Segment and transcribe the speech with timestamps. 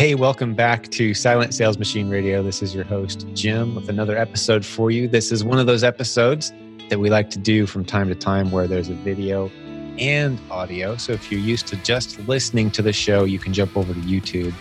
[0.00, 2.42] Hey, welcome back to Silent Sales Machine Radio.
[2.42, 5.06] This is your host, Jim, with another episode for you.
[5.06, 6.54] This is one of those episodes
[6.88, 9.48] that we like to do from time to time where there's a video
[9.98, 10.96] and audio.
[10.96, 14.00] So if you're used to just listening to the show, you can jump over to
[14.00, 14.54] YouTube.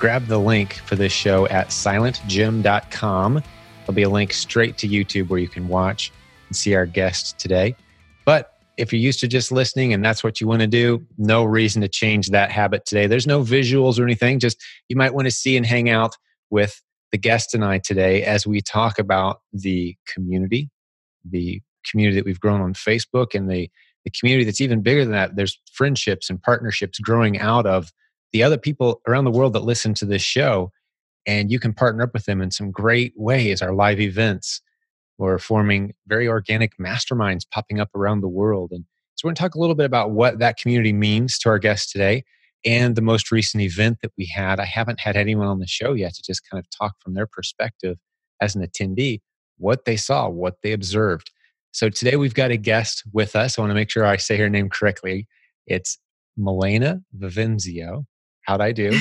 [0.00, 3.34] Grab the link for this show at silentjim.com.
[3.34, 6.10] There'll be a link straight to YouTube where you can watch
[6.48, 7.76] and see our guest today.
[8.76, 11.82] If you're used to just listening and that's what you want to do, no reason
[11.82, 13.06] to change that habit today.
[13.06, 14.38] There's no visuals or anything.
[14.38, 16.16] Just you might want to see and hang out
[16.50, 16.82] with
[17.12, 20.70] the guest and I today as we talk about the community,
[21.24, 23.70] the community that we've grown on Facebook, and the,
[24.04, 25.36] the community that's even bigger than that.
[25.36, 27.92] There's friendships and partnerships growing out of
[28.32, 30.70] the other people around the world that listen to this show.
[31.26, 33.62] And you can partner up with them in some great ways.
[33.62, 34.60] Our live events,
[35.18, 38.70] we're forming very organic masterminds popping up around the world.
[38.72, 41.48] And so we're going to talk a little bit about what that community means to
[41.48, 42.24] our guests today
[42.64, 44.60] and the most recent event that we had.
[44.60, 47.26] I haven't had anyone on the show yet to just kind of talk from their
[47.26, 47.96] perspective
[48.40, 49.20] as an attendee,
[49.56, 51.30] what they saw, what they observed.
[51.72, 53.58] So today we've got a guest with us.
[53.58, 55.28] I want to make sure I say her name correctly.
[55.66, 55.98] It's
[56.36, 58.04] Milena Vivenzio.
[58.42, 58.98] How'd I do?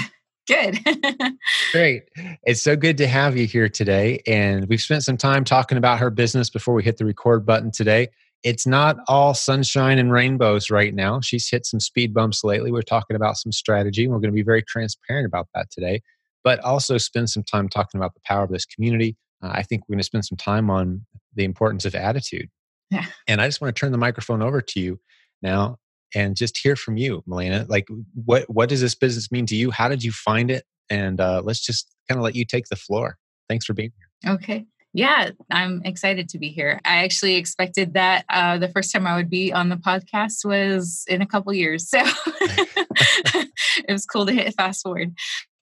[0.47, 0.79] Good.
[1.71, 2.03] Great.
[2.43, 4.21] It's so good to have you here today.
[4.27, 7.71] And we've spent some time talking about her business before we hit the record button
[7.71, 8.09] today.
[8.43, 11.19] It's not all sunshine and rainbows right now.
[11.19, 12.71] She's hit some speed bumps lately.
[12.71, 16.01] We're talking about some strategy, and we're going to be very transparent about that today,
[16.43, 19.17] but also spend some time talking about the power of this community.
[19.41, 22.49] Uh, I think we're going to spend some time on the importance of attitude.
[22.91, 23.05] Yeah.
[23.27, 24.99] And I just want to turn the microphone over to you
[25.41, 25.79] now
[26.15, 27.65] and just hear from you, Milena.
[27.67, 29.69] Like, what what does this business mean to you?
[29.69, 30.63] How did you find it?
[30.89, 33.17] And uh, let's just kind of let you take the floor.
[33.49, 33.91] Thanks for being
[34.23, 34.33] here.
[34.33, 34.65] Okay.
[34.93, 36.79] Yeah, I'm excited to be here.
[36.85, 41.03] I actually expected that uh, the first time I would be on the podcast was
[41.09, 41.89] in a couple years.
[41.89, 45.13] So it was cool to hit fast forward.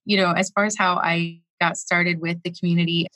[0.06, 3.08] You know, as far as how I got started with the community,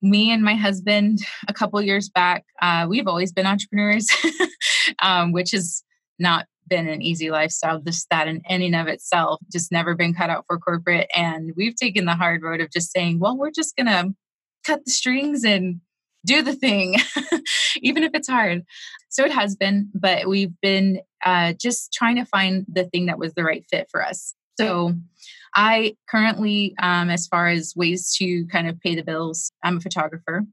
[0.00, 4.06] me and my husband a couple years back, uh, we've always been entrepreneurs,
[5.02, 5.82] um, which is
[6.20, 10.14] not been an easy lifestyle, just that in any and of itself, just never been
[10.14, 11.08] cut out for corporate.
[11.14, 14.14] And we've taken the hard road of just saying, well, we're just going to
[14.64, 15.80] cut the strings and
[16.24, 16.96] do the thing,
[17.82, 18.62] even if it's hard.
[19.10, 23.18] So it has been, but we've been uh, just trying to find the thing that
[23.18, 24.34] was the right fit for us.
[24.58, 24.94] So
[25.54, 29.80] I currently, um, as far as ways to kind of pay the bills, I'm a
[29.80, 30.44] photographer,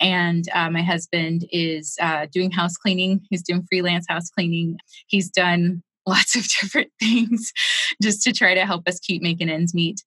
[0.00, 3.20] and uh, my husband is uh, doing house cleaning.
[3.30, 4.78] He's doing freelance house cleaning.
[5.06, 7.50] He's done lots of different things
[8.02, 10.02] just to try to help us keep making ends meet.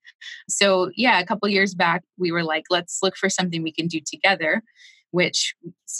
[0.48, 3.88] So, yeah, a couple years back, we were like, let's look for something we can
[3.88, 4.62] do together,
[5.12, 5.56] which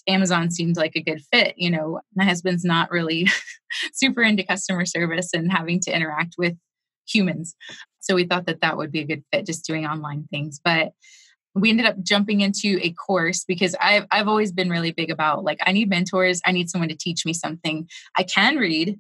[0.08, 1.56] Amazon seemed like a good fit.
[1.58, 3.28] You know, my husband's not really
[3.94, 6.56] super into customer service and having to interact with
[7.08, 7.56] humans.
[8.00, 10.60] So we thought that that would be a good fit, just doing online things.
[10.64, 10.94] But
[11.54, 15.44] we ended up jumping into a course because I've, I've always been really big about
[15.44, 16.42] like, I need mentors.
[16.46, 17.88] I need someone to teach me something.
[18.18, 19.00] I can read,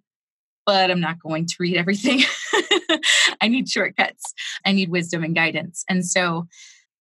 [0.65, 2.21] but I'm not going to read everything.
[3.41, 4.33] I need shortcuts.
[4.65, 5.83] I need wisdom and guidance.
[5.87, 6.47] And so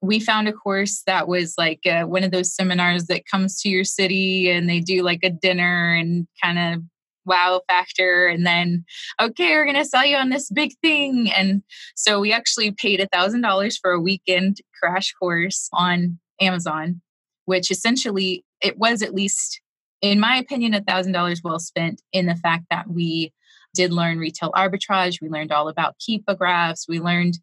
[0.03, 3.69] we found a course that was like uh, one of those seminars that comes to
[3.69, 6.83] your city and they do like a dinner and kind of
[7.27, 8.85] wow factor and then
[9.21, 11.63] okay we're going to sell you on this big thing and
[11.95, 17.01] so we actually paid a thousand dollars for a weekend crash course on amazon
[17.45, 19.61] which essentially it was at least
[20.01, 23.33] in my opinion a thousand dollars well spent in the fact that we
[23.75, 27.39] did learn retail arbitrage we learned all about Keepa graphs we learned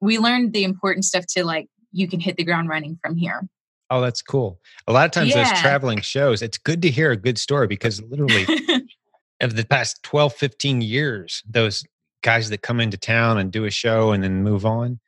[0.00, 3.42] we learned the important stuff to like you can hit the ground running from here
[3.90, 4.60] Oh, that's cool.
[4.86, 5.50] A lot of times, yeah.
[5.50, 8.46] those traveling shows, it's good to hear a good story because literally
[9.40, 11.84] of the past 12, 15 years, those
[12.22, 15.00] guys that come into town and do a show and then move on,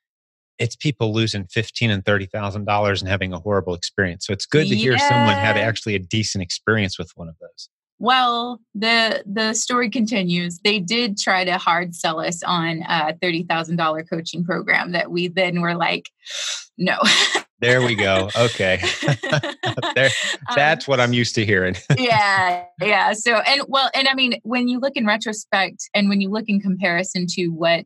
[0.59, 4.27] it's people losing fifteen and thirty thousand dollars and having a horrible experience.
[4.27, 5.09] So it's good to hear yeah.
[5.09, 7.69] someone had actually a decent experience with one of those.
[8.03, 10.59] Well, the the story continues.
[10.65, 15.13] They did try to hard sell us on a thirty thousand dollar coaching program that
[15.13, 16.11] we then were like,
[16.77, 16.99] no.
[17.61, 18.29] There we go.
[18.37, 18.83] Okay.
[19.95, 20.11] there,
[20.49, 21.77] um, that's um, what I'm used to hearing.
[21.97, 22.65] yeah.
[22.81, 23.13] Yeah.
[23.13, 26.47] So, and well, and I mean, when you look in retrospect and when you look
[26.49, 27.85] in comparison to what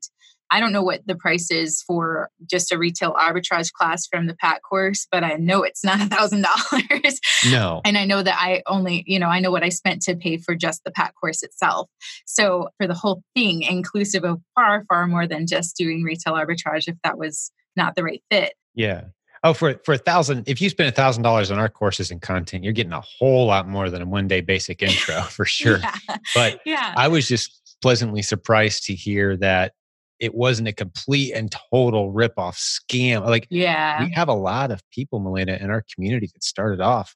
[0.50, 4.34] I don't know what the price is for just a retail arbitrage class from the
[4.34, 7.20] PAC course, but I know it's not a thousand dollars.
[7.50, 7.80] No.
[7.84, 10.36] And I know that I only, you know, I know what I spent to pay
[10.36, 11.88] for just the PAC course itself.
[12.26, 16.88] So for the whole thing, inclusive of far, far more than just doing retail arbitrage,
[16.88, 18.54] if that was not the right fit.
[18.74, 19.04] Yeah.
[19.44, 22.20] Oh, for for a thousand, if you spend a thousand dollars on our courses and
[22.20, 25.78] content, you're getting a whole lot more than a one day basic intro for sure.
[25.78, 26.16] yeah.
[26.34, 26.94] But yeah.
[26.96, 29.72] I was just pleasantly surprised to hear that
[30.20, 33.24] it wasn't a complete and total rip-off scam.
[33.26, 34.02] Like yeah.
[34.04, 37.14] we have a lot of people, Melina, in our community that started off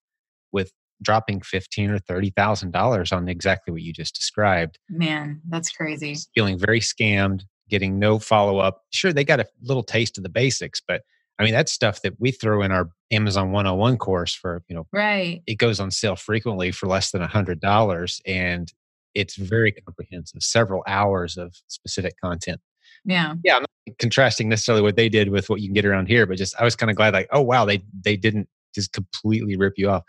[0.52, 4.78] with dropping fifteen or thirty thousand dollars on exactly what you just described.
[4.88, 6.16] Man, that's crazy.
[6.34, 8.82] Feeling very scammed, getting no follow-up.
[8.90, 11.02] Sure, they got a little taste of the basics, but
[11.38, 14.86] I mean that's stuff that we throw in our Amazon 101 course for, you know,
[14.92, 15.42] Right.
[15.46, 18.72] it goes on sale frequently for less than a hundred dollars and
[19.14, 22.60] it's very comprehensive, several hours of specific content.
[23.04, 23.34] Yeah.
[23.44, 26.26] Yeah, I'm not contrasting necessarily what they did with what you can get around here,
[26.26, 29.56] but just I was kind of glad, like, oh wow, they they didn't just completely
[29.56, 30.02] rip you off.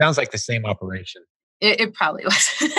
[0.00, 1.22] Sounds like the same operation.
[1.60, 2.72] It, it probably was.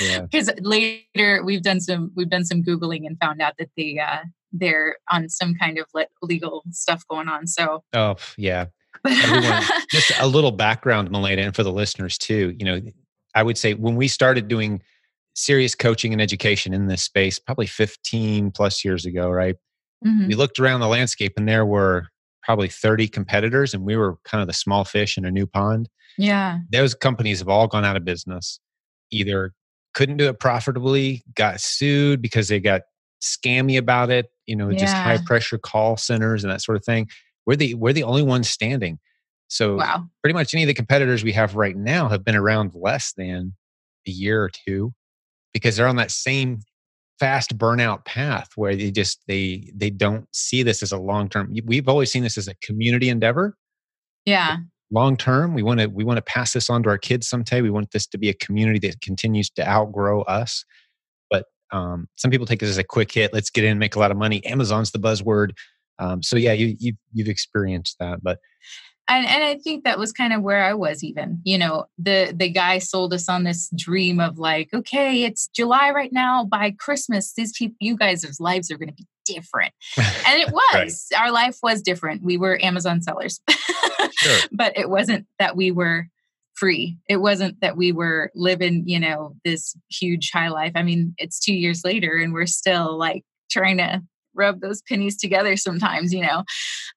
[0.00, 0.22] Yeah.
[0.22, 4.24] Because later we've done some we've done some googling and found out that they uh,
[4.52, 7.46] they're on some kind of le- legal stuff going on.
[7.46, 8.66] So, Oh yeah.
[9.06, 12.54] Everyone- Just a little background, Melena, and for the listeners too.
[12.58, 12.80] You know,
[13.34, 14.82] I would say when we started doing
[15.40, 19.56] serious coaching and education in this space, probably 15 plus years ago, right?
[20.04, 20.28] Mhm.
[20.28, 22.06] we looked around the landscape and there were
[22.42, 25.90] probably 30 competitors and we were kind of the small fish in a new pond.
[26.16, 28.60] Yeah, those companies have all gone out of business
[29.10, 29.52] either
[29.92, 32.82] couldn't do it profitably got sued because they got
[33.20, 37.08] scammy about it you know just high pressure call centers and that sort of thing.
[37.46, 38.98] We're the we're the only ones standing.
[39.48, 42.72] So wow, pretty much any of the competitors we have right now have been around
[42.74, 43.54] less than
[44.06, 44.94] a year or two
[45.52, 46.60] because they're on that same
[47.18, 51.54] fast burnout path where they just they they don't see this as a long term
[51.66, 53.56] we've always seen this as a community endeavor.
[54.24, 54.58] Yeah,
[54.90, 57.60] long term we want to we want to pass this on to our kids someday.
[57.60, 60.64] We want this to be a community that continues to outgrow us.
[61.30, 63.96] But um, some people take this as a quick hit let's get in and make
[63.96, 64.44] a lot of money.
[64.46, 65.50] Amazon's the buzzword.
[65.98, 68.38] Um, so yeah you, you you've experienced that but
[69.10, 71.02] and and I think that was kind of where I was.
[71.02, 75.48] Even you know, the the guy sold us on this dream of like, okay, it's
[75.48, 76.44] July right now.
[76.44, 81.08] By Christmas, these people, you guys' lives are going to be different, and it was.
[81.18, 82.22] Our life was different.
[82.22, 83.40] We were Amazon sellers,
[84.12, 84.38] Sure.
[84.52, 86.06] but it wasn't that we were
[86.54, 86.98] free.
[87.08, 90.72] It wasn't that we were living, you know, this huge high life.
[90.74, 94.02] I mean, it's two years later, and we're still like trying to
[94.34, 96.44] rub those pennies together sometimes, you know.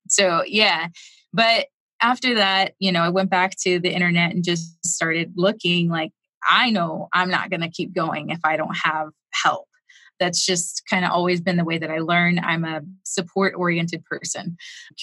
[0.08, 0.88] So yeah,
[1.32, 1.66] but
[2.04, 6.12] after that, you know, I went back to the internet and just started looking like
[6.46, 9.66] I know I'm not going to keep going if I don't have help.
[10.20, 12.38] That's just kind of always been the way that I learn.
[12.38, 14.58] I'm a support oriented person,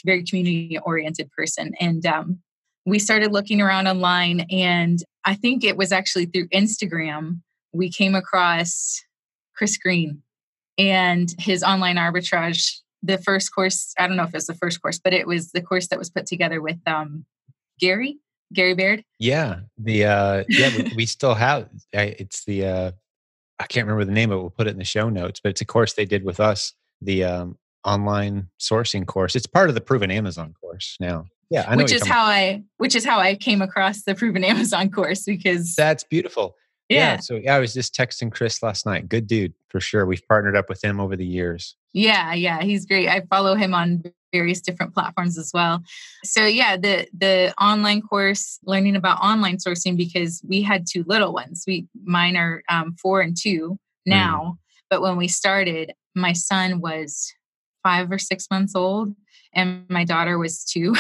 [0.06, 1.74] very community oriented person.
[1.80, 2.40] And um,
[2.86, 7.42] we started looking around online, and I think it was actually through Instagram
[7.74, 9.02] we came across
[9.56, 10.22] Chris Green
[10.78, 15.00] and his online arbitrage the first course i don't know if it's the first course
[15.00, 17.26] but it was the course that was put together with um
[17.80, 18.20] gary
[18.54, 21.70] gary baird Yeah, the uh, yeah, we, we still have.
[21.94, 22.92] It's the uh,
[23.60, 24.40] I can't remember the name but.
[24.42, 26.74] We'll put it in the show notes, but it's a course they did with us,
[27.02, 29.36] the um, online sourcing course.
[29.36, 31.26] It's part of the Proven Amazon course now.
[31.50, 31.84] Yeah, I know.
[31.84, 35.76] which is how i which is how i came across the proven amazon course because.
[35.76, 36.56] That's beautiful.
[36.90, 39.08] yeah So yeah, I was just texting Chris last night.
[39.08, 40.06] Good dude for sure.
[40.06, 41.76] We've partnered up with him over the years.
[41.94, 43.10] Yeah, yeah, he's great.
[43.10, 45.84] I follow him on various different platforms as well.
[46.24, 51.34] So yeah, the the online course learning about online sourcing because we had two little
[51.34, 51.64] ones.
[51.68, 54.58] We mine are um, four and two now,
[54.90, 57.34] but when we started, my son was
[57.84, 59.14] five or six months old,
[59.54, 60.96] and my daughter was two.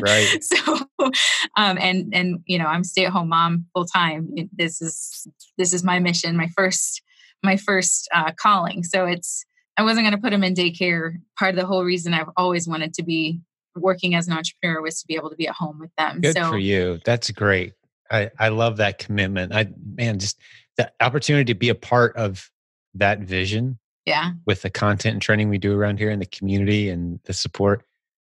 [0.00, 0.38] Right.
[0.42, 0.78] so,
[1.56, 4.30] um, and and you know, I'm stay at home mom full time.
[4.52, 5.26] This is
[5.56, 7.02] this is my mission, my first
[7.42, 8.82] my first uh, calling.
[8.82, 9.44] So it's
[9.78, 11.14] I wasn't going to put him in daycare.
[11.38, 13.40] Part of the whole reason I've always wanted to be
[13.76, 16.20] working as an entrepreneur was to be able to be at home with them.
[16.20, 16.98] Good so for you.
[17.04, 17.74] That's great.
[18.10, 19.54] I, I love that commitment.
[19.54, 20.40] I man, just
[20.76, 22.50] the opportunity to be a part of
[22.94, 26.88] that vision yeah, with the content and training we do around here in the community
[26.88, 27.84] and the support.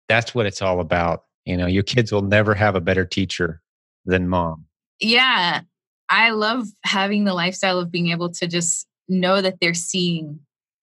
[0.08, 1.24] That's what it's all about.
[1.44, 3.62] You know, your kids will never have a better teacher
[4.04, 4.66] than mom.
[5.00, 5.60] yeah.
[6.08, 10.38] I love having the lifestyle of being able to just know that they're seeing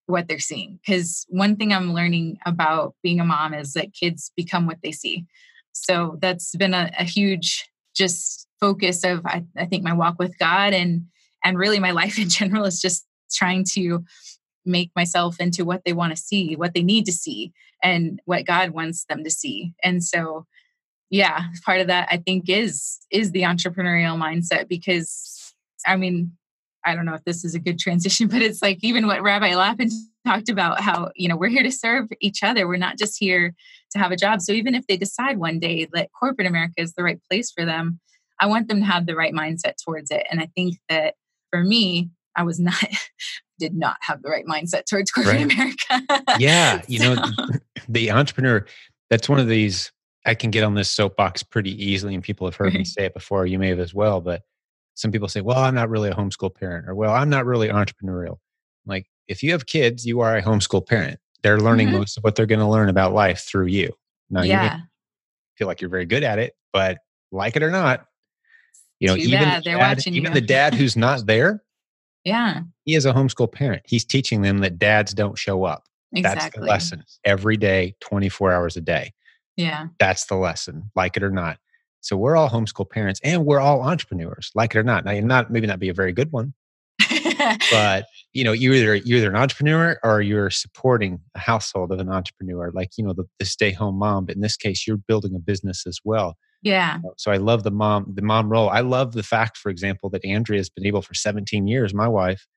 [0.05, 0.79] what they're seeing.
[0.85, 4.91] Because one thing I'm learning about being a mom is that kids become what they
[4.91, 5.25] see.
[5.71, 10.37] So that's been a, a huge just focus of I, I think my walk with
[10.37, 11.05] God and
[11.43, 14.03] and really my life in general is just trying to
[14.65, 18.45] make myself into what they want to see, what they need to see, and what
[18.45, 19.73] God wants them to see.
[19.83, 20.45] And so
[21.13, 25.53] yeah part of that i think is is the entrepreneurial mindset because
[25.85, 26.31] i mean
[26.85, 29.55] i don't know if this is a good transition but it's like even what rabbi
[29.55, 29.89] lapin
[30.25, 33.53] talked about how you know we're here to serve each other we're not just here
[33.91, 36.93] to have a job so even if they decide one day that corporate america is
[36.93, 37.99] the right place for them
[38.39, 41.15] i want them to have the right mindset towards it and i think that
[41.51, 42.83] for me i was not
[43.59, 45.53] did not have the right mindset towards corporate right.
[45.53, 46.35] America.
[46.39, 46.81] yeah.
[46.87, 47.13] You so.
[47.13, 47.25] know,
[47.87, 48.65] the entrepreneur,
[49.09, 49.91] that's one of these,
[50.25, 52.79] I can get on this soapbox pretty easily, and people have heard right.
[52.79, 53.45] me say it before.
[53.45, 54.41] You may have as well, but
[54.95, 57.69] some people say, well, I'm not really a homeschool parent, or well, I'm not really
[57.69, 58.37] entrepreneurial.
[58.85, 61.19] Like, if you have kids, you are a homeschool parent.
[61.41, 61.97] They're learning mm-hmm.
[61.97, 63.93] most of what they're going to learn about life through you.
[64.29, 64.77] Now, yeah.
[64.77, 64.83] you
[65.57, 66.99] feel like you're very good at it, but
[67.31, 68.05] like it or not,
[68.99, 69.63] you know, Too even, bad.
[69.63, 71.63] The dad, even the dad who's not there,
[72.23, 73.81] yeah, he is a homeschool parent.
[73.85, 75.83] He's teaching them that dads don't show up.
[76.13, 76.39] Exactly.
[76.39, 79.13] That's the lesson every day, 24 hours a day.
[79.57, 79.87] Yeah.
[79.99, 81.57] That's the lesson, like it or not.
[82.03, 85.05] So we're all homeschool parents and we're all entrepreneurs, like it or not.
[85.05, 86.53] Now, you're not maybe not be a very good one,
[87.71, 91.99] but you know, you're either you're either an entrepreneur or you're supporting a household of
[91.99, 94.25] an entrepreneur, like you know, the, the stay home mom.
[94.25, 96.35] But in this case, you're building a business as well.
[96.61, 96.99] Yeah.
[97.05, 98.69] Uh, so I love the mom, the mom role.
[98.69, 102.07] I love the fact, for example, that Andrea has been able for 17 years, my
[102.07, 102.47] wife,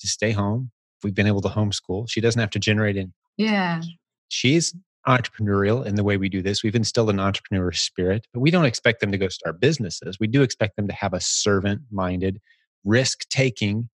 [0.00, 0.70] to stay home.
[1.02, 2.08] We've been able to homeschool.
[2.08, 3.12] She doesn't have to generate in.
[3.36, 3.82] Yeah.
[4.28, 4.74] She's
[5.06, 6.62] entrepreneurial in the way we do this.
[6.62, 10.18] We've instilled an entrepreneur spirit, but we don't expect them to go start businesses.
[10.18, 12.40] We do expect them to have a servant minded,
[12.84, 13.88] risk taking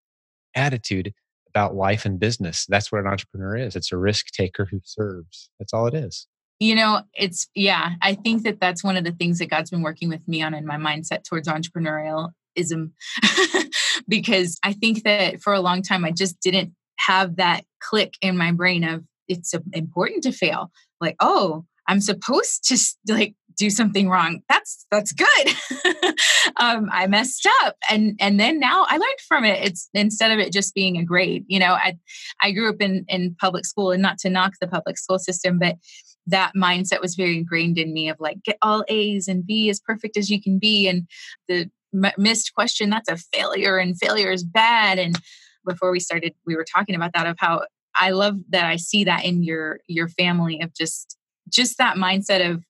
[0.55, 1.13] attitude
[1.49, 2.67] about life and business.
[2.69, 3.75] That's what an entrepreneur is.
[3.75, 5.51] It's a risk taker who serves.
[5.59, 6.27] That's all it is.
[6.61, 9.83] You know, it's, yeah, I think that that's one of the things that God's been
[9.83, 12.93] working with me on in my mindset towards entrepreneurialism.
[14.09, 18.37] because I think that for a long time, I just didn't have that click in
[18.37, 20.71] my brain of it's important to fail.
[21.01, 24.41] Like, oh, I'm supposed to like do something wrong.
[24.49, 25.55] That's that's good.
[26.57, 29.63] um, I messed up, and and then now I learned from it.
[29.65, 31.45] It's instead of it just being a grade.
[31.47, 31.97] You know, I
[32.41, 35.59] I grew up in in public school, and not to knock the public school system,
[35.59, 35.77] but
[36.27, 39.81] that mindset was very ingrained in me of like get all A's and be as
[39.81, 41.09] perfect as you can be and
[41.49, 45.19] the m- missed question that's a failure and failure is bad and
[45.67, 47.63] before we started we were talking about that of how
[48.01, 51.17] I love that I see that in your your family of just
[51.49, 52.65] just that mindset of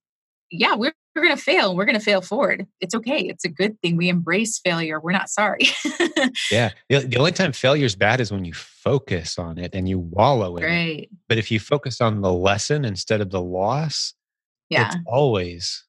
[0.51, 1.75] yeah we're we're going to fail.
[1.75, 2.67] We're going to fail forward.
[2.81, 3.19] It's okay.
[3.19, 3.97] It's a good thing.
[3.97, 5.01] We embrace failure.
[5.01, 5.69] We're not sorry.
[6.51, 6.71] yeah.
[6.89, 9.99] The, the, only time failure is bad is when you focus on it and you
[9.99, 11.01] wallow in right.
[11.01, 11.09] it.
[11.29, 14.15] But if you focus on the lesson instead of the loss,
[14.69, 14.87] yeah.
[14.87, 15.85] it's always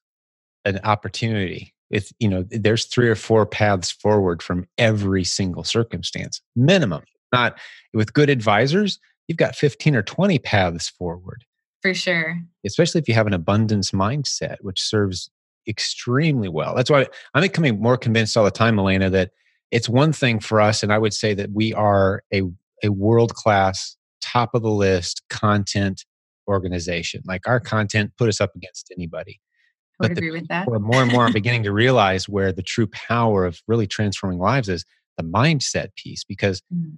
[0.64, 1.72] an opportunity.
[1.90, 7.02] It's, you know, there's three or four paths forward from every single circumstance, minimum.
[7.32, 7.58] Not
[7.94, 8.98] with good advisors,
[9.28, 11.44] you've got 15 or 20 paths forward.
[11.80, 12.38] For sure.
[12.64, 15.30] Especially if you have an abundance mindset, which serves
[15.68, 16.74] extremely well.
[16.74, 19.30] That's why I'm becoming more convinced all the time, Elena, that
[19.70, 22.42] it's one thing for us, and I would say that we are a,
[22.84, 26.04] a world class, top of the list content
[26.46, 27.22] organization.
[27.24, 29.40] Like our content put us up against anybody.
[30.00, 30.68] I would but agree with that.
[30.68, 34.68] more and more I'm beginning to realize where the true power of really transforming lives
[34.68, 34.84] is
[35.16, 36.92] the mindset piece because mm.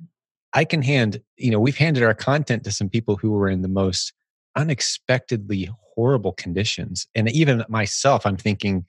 [0.55, 3.63] I can hand, you know, we've handed our content to some people who were in
[3.63, 4.13] the most
[4.57, 7.07] unexpectedly horrible conditions.
[7.15, 8.85] And even myself, I'm thinking,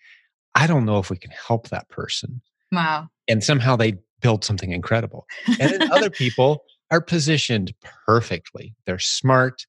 [0.53, 2.41] I don't know if we can help that person.
[2.71, 3.09] Wow.
[3.27, 5.25] And somehow they build something incredible.
[5.59, 7.73] And then other people are positioned
[8.05, 8.75] perfectly.
[8.85, 9.65] They're smart,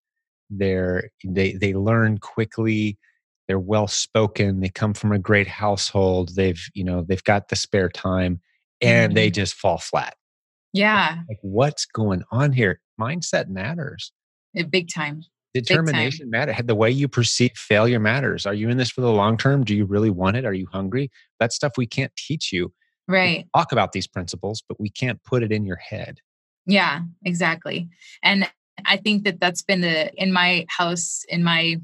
[0.50, 2.98] they're they they learn quickly,
[3.48, 7.56] they're well spoken, they come from a great household, they've, you know, they've got the
[7.56, 8.40] spare time
[8.80, 9.14] and mm-hmm.
[9.14, 10.15] they just fall flat.
[10.76, 11.18] Yeah.
[11.28, 12.80] Like what's going on here?
[13.00, 14.12] Mindset matters.
[14.56, 15.22] Eh, big time
[15.54, 18.44] determination matters the way you perceive failure matters.
[18.44, 19.64] Are you in this for the long term?
[19.64, 20.44] Do you really want it?
[20.44, 21.10] Are you hungry?
[21.40, 22.72] That stuff we can't teach you.
[23.08, 23.46] Right.
[23.54, 26.18] talk about these principles but we can't put it in your head.
[26.66, 27.88] Yeah exactly
[28.24, 28.50] and
[28.84, 31.76] i think that that's been the in my house in my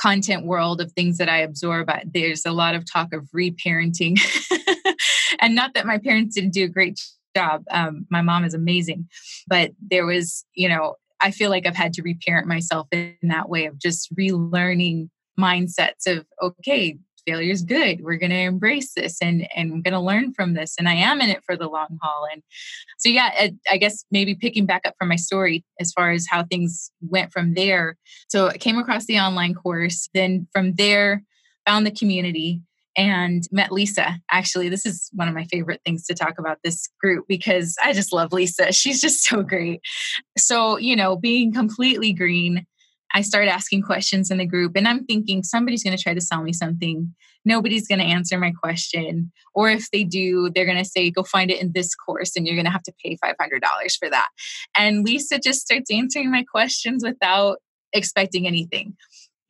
[0.00, 4.18] content world of things that i absorb there's a lot of talk of reparenting
[5.40, 6.98] and not that my parents didn't do a great
[7.36, 9.08] job um, my mom is amazing
[9.46, 13.48] but there was you know I feel like I've had to reparent myself in that
[13.48, 18.00] way of just relearning mindsets of, okay, failure is good.
[18.00, 20.74] We're going to embrace this and, and I'm going to learn from this.
[20.78, 22.26] And I am in it for the long haul.
[22.32, 22.42] And
[22.98, 26.44] so, yeah, I guess maybe picking back up from my story as far as how
[26.44, 27.96] things went from there.
[28.28, 30.08] So I came across the online course.
[30.14, 31.22] Then from there,
[31.66, 32.62] found the community
[32.96, 34.18] and met Lisa.
[34.30, 37.92] Actually, this is one of my favorite things to talk about this group because I
[37.92, 38.72] just love Lisa.
[38.72, 39.80] She's just so great.
[40.36, 42.66] So, you know, being completely green,
[43.12, 46.20] I start asking questions in the group and I'm thinking somebody's going to try to
[46.20, 47.14] sell me something.
[47.44, 49.32] Nobody's going to answer my question.
[49.54, 52.46] Or if they do, they're going to say, go find it in this course and
[52.46, 54.28] you're going to have to pay $500 for that.
[54.76, 57.58] And Lisa just starts answering my questions without
[57.92, 58.96] expecting anything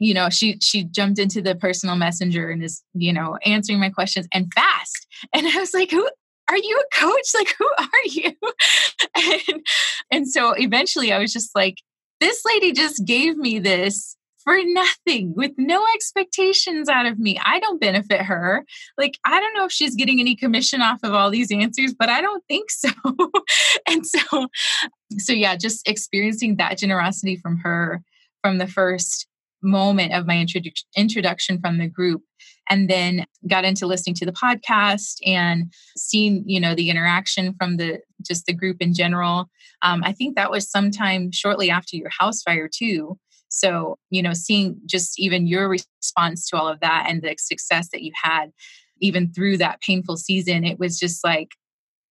[0.00, 3.90] you know she she jumped into the personal messenger and is you know answering my
[3.90, 6.08] questions and fast and i was like who
[6.50, 7.28] are you a coach?
[7.34, 8.32] Like, who are you?
[9.48, 9.66] and,
[10.10, 11.76] and so eventually I was just like,
[12.20, 17.38] this lady just gave me this for nothing with no expectations out of me.
[17.44, 18.64] I don't benefit her.
[18.98, 22.08] Like, I don't know if she's getting any commission off of all these answers, but
[22.08, 22.90] I don't think so.
[23.88, 24.48] and so,
[25.18, 28.02] so yeah, just experiencing that generosity from her
[28.42, 29.26] from the first
[29.62, 32.22] moment of my introdu- introduction from the group
[32.68, 37.76] and then got into listening to the podcast and seeing you know the interaction from
[37.76, 39.50] the just the group in general
[39.82, 43.18] um, i think that was sometime shortly after your house fire too
[43.50, 47.88] so, you know, seeing just even your response to all of that and the success
[47.92, 48.52] that you had,
[49.00, 51.50] even through that painful season, it was just like,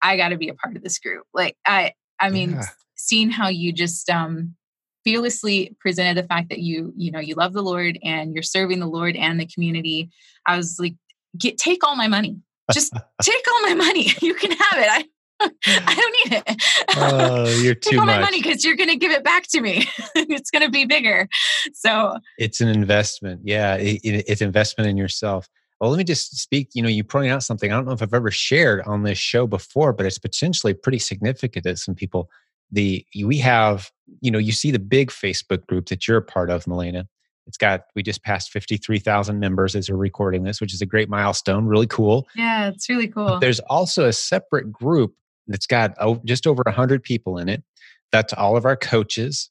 [0.01, 1.25] I got to be a part of this group.
[1.33, 2.65] Like, I, I mean, yeah.
[2.95, 4.55] seeing how you just, um,
[5.03, 8.79] fearlessly presented the fact that you you know you love the lord and you're serving
[8.79, 10.09] the lord and the community
[10.45, 10.95] i was like
[11.37, 12.37] get take all my money
[12.71, 15.05] just take all my money you can have it i
[15.67, 16.63] I don't need it.
[16.97, 18.17] Oh, you're too Take all much.
[18.17, 19.87] my money because you're going to give it back to me.
[20.15, 21.29] it's going to be bigger.
[21.73, 23.41] So it's an investment.
[23.45, 25.47] Yeah, it, it, it's investment in yourself.
[25.79, 26.71] Well, let me just speak.
[26.73, 29.17] You know, you point out something I don't know if I've ever shared on this
[29.17, 32.29] show before, but it's potentially pretty significant that some people.
[32.71, 36.49] The we have, you know, you see the big Facebook group that you're a part
[36.49, 37.05] of, Melena.
[37.47, 40.81] It's got we just passed fifty three thousand members as we're recording this, which is
[40.81, 41.65] a great milestone.
[41.65, 42.27] Really cool.
[42.35, 43.25] Yeah, it's really cool.
[43.25, 45.15] But there's also a separate group
[45.47, 45.95] that's got
[46.25, 47.63] just over 100 people in it.
[48.11, 49.49] That's all of our coaches,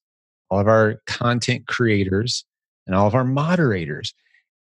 [0.48, 2.44] all of our content creators,
[2.86, 4.14] and all of our moderators.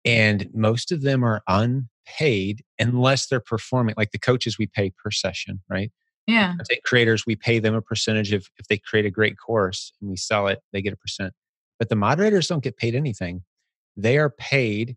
[0.05, 3.95] And most of them are unpaid unless they're performing.
[3.99, 5.91] Like the coaches, we pay per session, right?
[6.27, 6.49] Yeah.
[6.57, 10.11] Content creators, we pay them a percentage of if they create a great course and
[10.11, 11.35] we sell it, they get a percent.
[11.79, 13.43] But the moderators don't get paid anything.
[13.97, 14.97] They are paid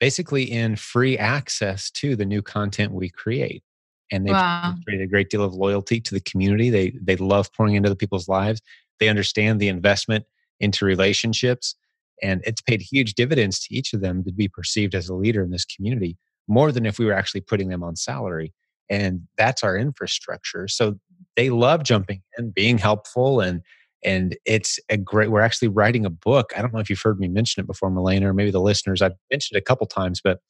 [0.00, 3.62] basically in free access to the new content we create
[4.10, 4.74] and they've wow.
[4.84, 6.70] created a great deal of loyalty to the community.
[6.70, 8.60] They they love pouring into the people's lives.
[9.00, 10.24] They understand the investment
[10.60, 11.74] into relationships,
[12.22, 15.42] and it's paid huge dividends to each of them to be perceived as a leader
[15.42, 16.16] in this community
[16.48, 18.52] more than if we were actually putting them on salary.
[18.88, 20.68] And that's our infrastructure.
[20.68, 20.98] So
[21.36, 23.62] they love jumping in, being helpful, and
[24.04, 25.30] and it's a great.
[25.30, 26.52] We're actually writing a book.
[26.56, 29.02] I don't know if you've heard me mention it before, Melena, or maybe the listeners.
[29.02, 30.40] I've mentioned it a couple times, but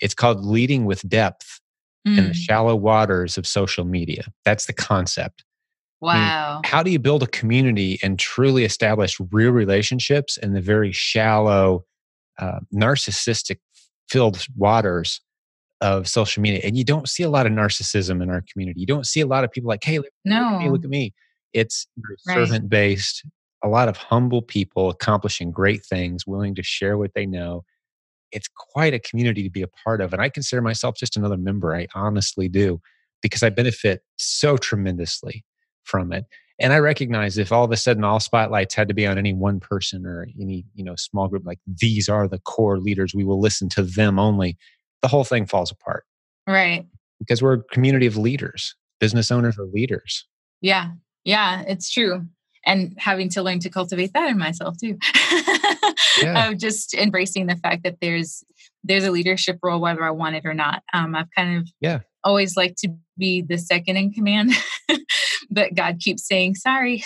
[0.00, 1.60] it's called Leading with Depth
[2.06, 2.18] mm.
[2.18, 2.34] in the mm.
[2.34, 4.24] shallow waters of social media.
[4.44, 5.44] That's the concept.
[6.00, 6.12] Wow.
[6.12, 10.60] I mean, how do you build a community and truly establish real relationships in the
[10.60, 11.84] very shallow,
[12.38, 13.58] uh, narcissistic
[14.08, 15.20] filled waters
[15.84, 16.60] of social media?
[16.64, 18.80] And you don't see a lot of narcissism in our community.
[18.80, 20.40] You don't see a lot of people like, hey, look, no.
[20.40, 21.14] look at me, look at me.
[21.52, 22.34] It's right.
[22.34, 23.24] servant based,
[23.62, 27.64] a lot of humble people accomplishing great things, willing to share what they know
[28.34, 30.12] it's quite a community to be a part of.
[30.12, 31.74] And I consider myself just another member.
[31.74, 32.80] I honestly do,
[33.22, 35.44] because I benefit so tremendously
[35.84, 36.24] from it.
[36.60, 39.32] And I recognize if all of a sudden all spotlights had to be on any
[39.32, 43.24] one person or any, you know, small group, like these are the core leaders, we
[43.24, 44.56] will listen to them only,
[45.04, 46.04] the whole thing falls apart.
[46.46, 46.86] Right.
[47.18, 48.74] Because we're a community of leaders.
[49.00, 50.26] Business owners are leaders.
[50.62, 50.92] Yeah.
[51.24, 52.26] Yeah, it's true
[52.64, 54.96] and having to learn to cultivate that in myself too
[56.22, 56.48] yeah.
[56.48, 58.42] of just embracing the fact that there's
[58.82, 61.98] there's a leadership role whether i want it or not um, i've kind of yeah
[62.22, 62.88] always liked to
[63.18, 64.50] be the second in command
[65.50, 67.04] but god keeps saying sorry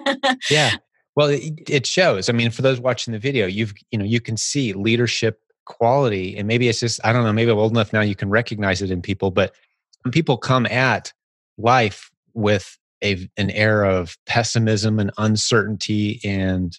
[0.50, 0.72] yeah
[1.16, 4.20] well it, it shows i mean for those watching the video you've you know you
[4.20, 7.92] can see leadership quality and maybe it's just i don't know maybe i'm old enough
[7.92, 9.54] now you can recognize it in people but
[10.02, 11.12] when people come at
[11.58, 16.76] life with a, an air of pessimism and uncertainty and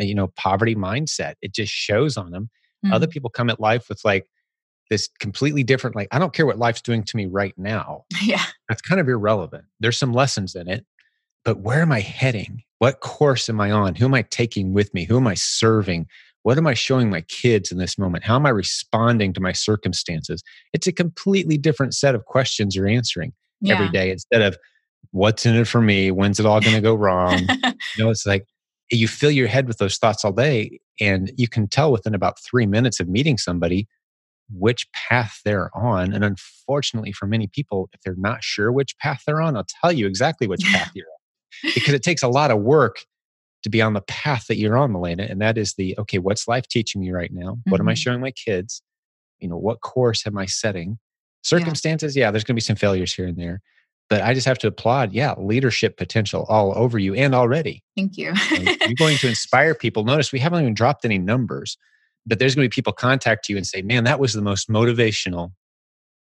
[0.00, 1.34] uh, you know poverty mindset.
[1.42, 2.50] It just shows on them
[2.84, 2.92] mm.
[2.92, 4.26] other people come at life with like
[4.90, 8.04] this completely different like i don't care what life's doing to me right now.
[8.22, 8.44] Yeah.
[8.68, 9.64] That's kind of irrelevant.
[9.80, 10.84] There's some lessons in it
[11.44, 12.62] but where am i heading?
[12.78, 13.94] What course am i on?
[13.94, 15.04] Who am i taking with me?
[15.04, 16.06] Who am i serving
[16.48, 19.52] what am i showing my kids in this moment how am i responding to my
[19.52, 23.74] circumstances it's a completely different set of questions you're answering yeah.
[23.74, 24.56] every day instead of
[25.12, 26.10] what's in it for me?
[26.10, 27.40] When's it all going to go wrong?
[27.96, 28.46] you know, it's like
[28.90, 32.38] you fill your head with those thoughts all day, and you can tell within about
[32.40, 33.86] three minutes of meeting somebody
[34.50, 36.14] which path they're on.
[36.14, 39.92] And unfortunately, for many people, if they're not sure which path they're on, I'll tell
[39.92, 43.04] you exactly which path you're on because it takes a lot of work
[43.62, 45.30] to be on the path that you're on, Melena.
[45.30, 47.52] And that is the okay, what's life teaching me right now?
[47.52, 47.70] Mm-hmm.
[47.70, 47.96] What am I mm-hmm.
[47.96, 48.82] showing my kids?
[49.40, 50.98] You know, what course am I setting?
[51.42, 53.60] Circumstances, yeah, yeah there's going to be some failures here and there
[54.08, 57.82] but I just have to applaud, yeah, leadership potential all over you and already.
[57.96, 58.32] Thank you.
[58.50, 60.04] You're going to inspire people.
[60.04, 61.76] Notice we haven't even dropped any numbers,
[62.26, 64.68] but there's going to be people contact you and say, man, that was the most
[64.68, 65.52] motivational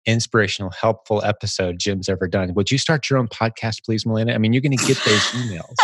[0.06, 2.54] inspirational, helpful episode Jim's ever done.
[2.54, 4.34] Would you start your own podcast, please, Melina?
[4.34, 5.76] I mean, you're going to get those emails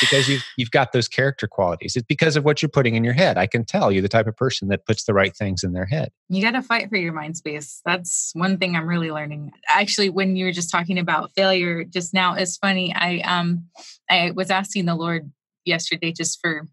[0.00, 1.96] because you've you've got those character qualities.
[1.96, 3.38] It's because of what you're putting in your head.
[3.38, 5.86] I can tell you're the type of person that puts the right things in their
[5.86, 6.10] head.
[6.28, 7.80] You got to fight for your mind space.
[7.84, 9.52] That's one thing I'm really learning.
[9.68, 12.94] Actually, when you were just talking about failure just now, it's funny.
[12.94, 13.66] I um
[14.10, 15.30] I was asking the Lord
[15.64, 16.66] yesterday just for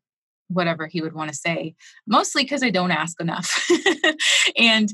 [0.48, 1.76] whatever he would want to say,
[2.08, 3.68] mostly because I don't ask enough.
[4.58, 4.94] and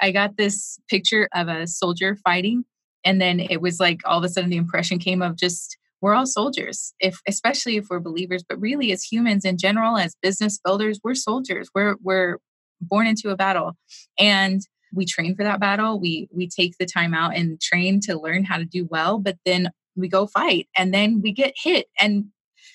[0.00, 2.64] I got this picture of a soldier fighting.
[3.04, 6.14] And then it was like all of a sudden the impression came of just we're
[6.14, 10.58] all soldiers, if especially if we're believers, but really as humans in general, as business
[10.62, 11.70] builders, we're soldiers.
[11.74, 12.38] We're we're
[12.80, 13.76] born into a battle.
[14.18, 14.60] And
[14.92, 16.00] we train for that battle.
[16.00, 19.36] We we take the time out and train to learn how to do well, but
[19.46, 21.86] then we go fight and then we get hit.
[21.98, 22.26] And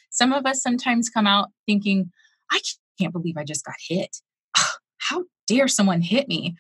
[0.10, 2.12] some of us sometimes come out thinking,
[2.50, 2.60] I
[3.00, 4.18] can't believe I just got hit.
[4.98, 6.56] How dare someone hit me?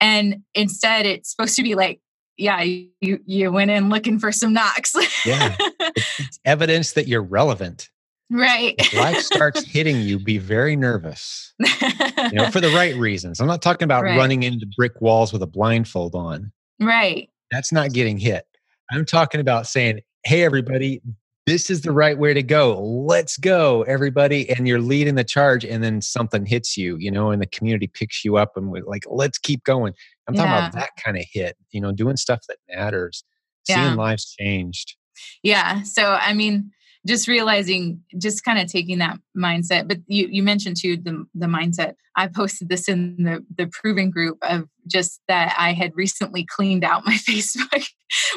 [0.00, 2.00] And instead, it's supposed to be like,
[2.38, 4.94] yeah, you you went in looking for some knocks.
[5.26, 7.90] yeah, it's evidence that you're relevant.
[8.30, 8.74] Right.
[8.78, 11.52] If life starts hitting you, be very nervous.
[11.58, 13.40] you know, for the right reasons.
[13.40, 14.16] I'm not talking about right.
[14.16, 16.52] running into brick walls with a blindfold on.
[16.78, 17.30] Right.
[17.50, 18.44] That's not getting hit.
[18.90, 21.00] I'm talking about saying, "Hey, everybody,
[21.48, 22.78] this is the right way to go.
[22.82, 24.50] Let's go, everybody.
[24.50, 27.86] And you're leading the charge, and then something hits you, you know, and the community
[27.86, 29.94] picks you up and we're like, let's keep going.
[30.28, 30.58] I'm talking yeah.
[30.58, 33.24] about that kind of hit, you know, doing stuff that matters,
[33.68, 33.86] yeah.
[33.86, 34.96] seeing lives changed.
[35.42, 35.82] Yeah.
[35.82, 36.70] So, I mean,
[37.06, 39.88] just realizing, just kind of taking that mindset.
[39.88, 41.94] But you, you mentioned too the, the mindset.
[42.14, 46.84] I posted this in the, the proven group of just that I had recently cleaned
[46.84, 47.86] out my Facebook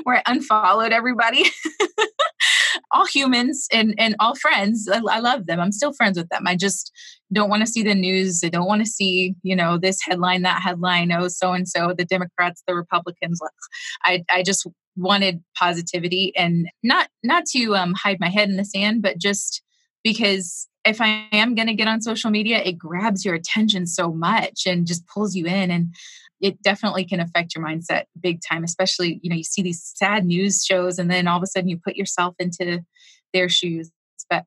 [0.03, 1.43] where I unfollowed everybody.
[2.91, 4.87] all humans and and all friends.
[4.91, 5.59] I, I love them.
[5.59, 6.43] I'm still friends with them.
[6.47, 6.91] I just
[7.33, 8.41] don't want to see the news.
[8.43, 11.11] I don't want to see, you know, this headline, that headline.
[11.11, 13.39] Oh, so and so, the Democrats, the Republicans.
[14.03, 18.65] I I just wanted positivity and not not to um, hide my head in the
[18.65, 19.61] sand, but just
[20.03, 24.11] because if I am going to get on social media, it grabs your attention so
[24.11, 25.69] much and just pulls you in.
[25.69, 25.93] And
[26.41, 30.25] it definitely can affect your mindset big time especially you know you see these sad
[30.25, 32.83] news shows and then all of a sudden you put yourself into
[33.33, 33.91] their shoes.
[34.29, 34.45] But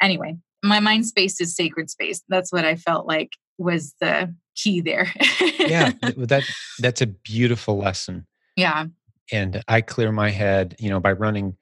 [0.00, 2.22] anyway my mind space is sacred space.
[2.28, 5.12] That's what i felt like was the key there.
[5.58, 6.44] Yeah that
[6.78, 8.26] that's a beautiful lesson.
[8.56, 8.86] Yeah.
[9.30, 11.56] And i clear my head you know by running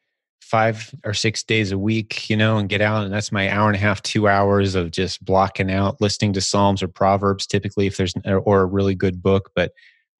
[0.46, 3.04] five or six days a week, you know, and get out.
[3.04, 6.40] And that's my hour and a half, two hours of just blocking out, listening to
[6.40, 9.72] Psalms or Proverbs, typically, if there's, or a really good book, but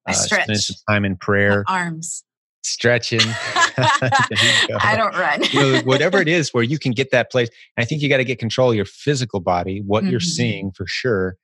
[0.09, 1.65] uh, spending some time in prayer.
[1.69, 2.25] My arms.
[2.65, 3.21] Stretching.
[3.79, 5.45] I don't run.
[5.53, 7.49] you know, whatever it is where you can get that place.
[7.77, 10.11] I think you got to get control of your physical body, what mm-hmm.
[10.11, 11.37] you're seeing for sure,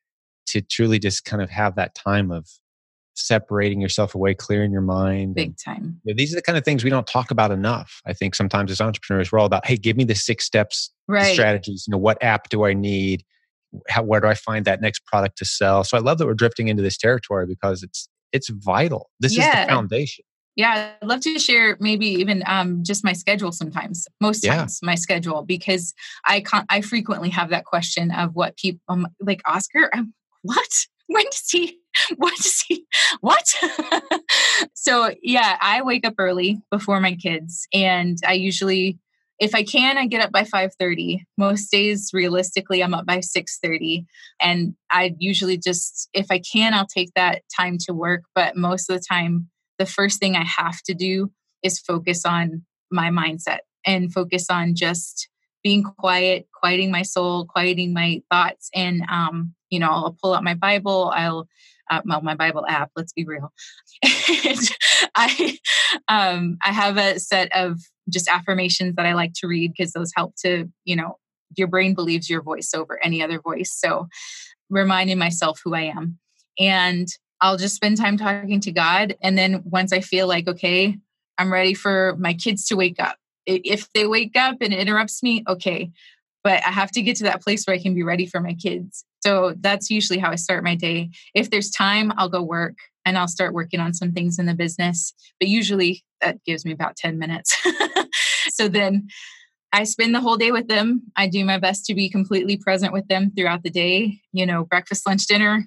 [0.47, 2.49] to truly just kind of have that time of
[3.15, 5.35] separating yourself away, clearing your mind.
[5.35, 6.01] Big time.
[6.05, 8.01] You know, these are the kind of things we don't talk about enough.
[8.07, 11.33] I think sometimes as entrepreneurs, we're all about, hey, give me the six steps, right.
[11.33, 11.85] strategies.
[11.87, 13.25] You know, what app do I need?
[13.89, 15.85] How, where do I find that next product to sell?
[15.85, 19.11] So I love that we're drifting into this territory because it's it's vital.
[19.21, 19.61] This yeah.
[19.61, 20.25] is the foundation.
[20.57, 24.97] Yeah, I'd love to share maybe even um, just my schedule sometimes, most times my
[24.97, 25.95] schedule, because
[26.27, 30.69] I con- I frequently have that question of what people um, like Oscar, I'm, what?
[31.09, 31.79] When does he
[32.17, 32.87] what does he
[33.21, 33.45] what?
[34.75, 38.99] So yeah i wake up early before my kids and i usually
[39.39, 44.07] if i can i get up by 5.30 most days realistically i'm up by 6.30
[44.41, 48.91] and i usually just if i can i'll take that time to work but most
[48.91, 51.31] of the time the first thing i have to do
[51.63, 55.29] is focus on my mindset and focus on just
[55.63, 60.45] being quiet quieting my soul quieting my thoughts and um, you know i'll pull out
[60.45, 61.49] my bible i'll
[61.91, 62.91] uh, well, my Bible app.
[62.97, 63.53] Let's be real.
[65.15, 65.59] I
[66.09, 70.11] um, I have a set of just affirmations that I like to read because those
[70.17, 71.19] help to you know
[71.57, 73.75] your brain believes your voice over any other voice.
[73.77, 74.09] So
[74.71, 76.19] reminding myself who I am,
[76.59, 77.09] and
[77.41, 79.17] I'll just spend time talking to God.
[79.23, 80.97] And then once I feel like okay,
[81.37, 83.17] I'm ready for my kids to wake up.
[83.45, 85.91] If they wake up and it interrupts me, okay.
[86.45, 88.55] But I have to get to that place where I can be ready for my
[88.55, 89.05] kids.
[89.25, 91.11] So that's usually how I start my day.
[91.35, 92.75] If there's time, I'll go work
[93.05, 95.15] and I'll start working on some things in the business.
[95.39, 97.57] But usually that gives me about 10 minutes.
[98.51, 99.09] so then
[99.73, 101.03] I spend the whole day with them.
[101.17, 104.65] I do my best to be completely present with them throughout the day, you know,
[104.65, 105.67] breakfast, lunch, dinner,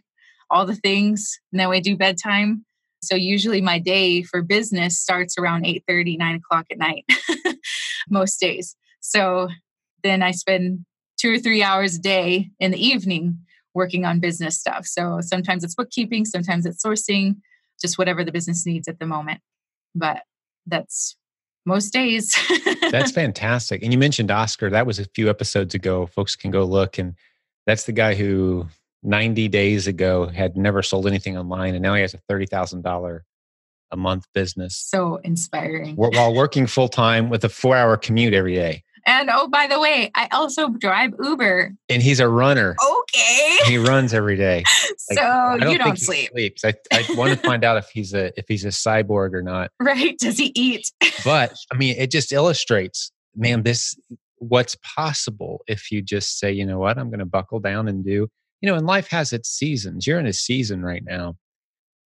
[0.50, 1.40] all the things.
[1.52, 2.66] And then we do bedtime.
[3.02, 7.06] So usually my day for business starts around 8 30, 9 o'clock at night,
[8.10, 8.76] most days.
[9.00, 9.50] So
[10.06, 10.86] then I spend
[11.18, 13.40] two or three hours a day in the evening
[13.74, 14.86] working on business stuff.
[14.86, 17.38] So sometimes it's bookkeeping, sometimes it's sourcing,
[17.82, 19.42] just whatever the business needs at the moment.
[19.94, 20.24] But
[20.66, 21.18] that's
[21.66, 22.34] most days.
[22.92, 23.84] that's fantastic.
[23.84, 24.70] And you mentioned Oscar.
[24.70, 26.06] That was a few episodes ago.
[26.06, 26.98] Folks can go look.
[26.98, 27.16] And
[27.66, 28.68] that's the guy who
[29.04, 31.76] 90 days ago had never sold anything online.
[31.76, 33.20] And now he has a $30,000
[33.92, 34.78] a month business.
[34.78, 35.96] So inspiring.
[35.96, 38.84] While working full time with a four hour commute every day.
[39.06, 41.74] And oh, by the way, I also drive Uber.
[41.90, 42.76] And he's a runner.
[42.84, 43.58] Okay.
[43.66, 44.64] He runs every day.
[45.08, 46.32] Like, so don't you don't sleep.
[46.32, 46.66] Sleeps.
[46.66, 49.70] I, I want to find out if he's a if he's a cyborg or not.
[49.80, 50.18] Right?
[50.18, 50.92] Does he eat?
[51.24, 53.96] but I mean, it just illustrates, man, this
[54.40, 58.04] what's possible if you just say, you know what, I'm going to buckle down and
[58.04, 58.28] do.
[58.62, 60.08] You know, and life has its seasons.
[60.08, 61.36] You're in a season right now.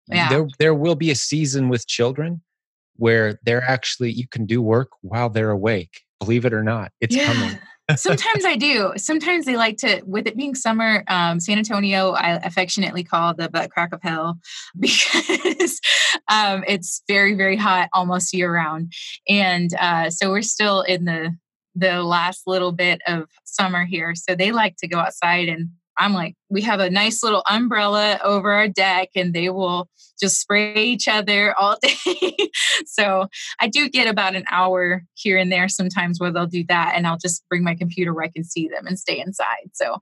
[0.07, 0.29] Yeah.
[0.29, 2.41] There, there will be a season with children
[2.95, 7.15] where they're actually you can do work while they're awake believe it or not it's
[7.15, 7.25] yeah.
[7.25, 7.57] coming.
[7.95, 8.93] Sometimes i do.
[8.97, 13.49] Sometimes they like to with it being summer um, san antonio i affectionately call the
[13.49, 14.39] butt crack of hell
[14.79, 15.79] because
[16.27, 18.93] um, it's very very hot almost year round.
[19.27, 21.35] And uh, so we're still in the
[21.75, 24.15] the last little bit of summer here.
[24.15, 28.19] So they like to go outside and I'm like, we have a nice little umbrella
[28.23, 32.37] over our deck and they will just spray each other all day.
[32.85, 33.27] so
[33.59, 37.07] I do get about an hour here and there sometimes where they'll do that and
[37.07, 39.71] I'll just bring my computer where I can see them and stay inside.
[39.73, 39.97] So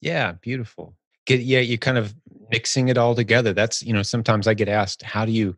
[0.00, 0.96] yeah, beautiful.
[1.26, 2.14] Get yeah, you're kind of
[2.50, 3.52] mixing it all together.
[3.52, 5.56] That's you know, sometimes I get asked, how do you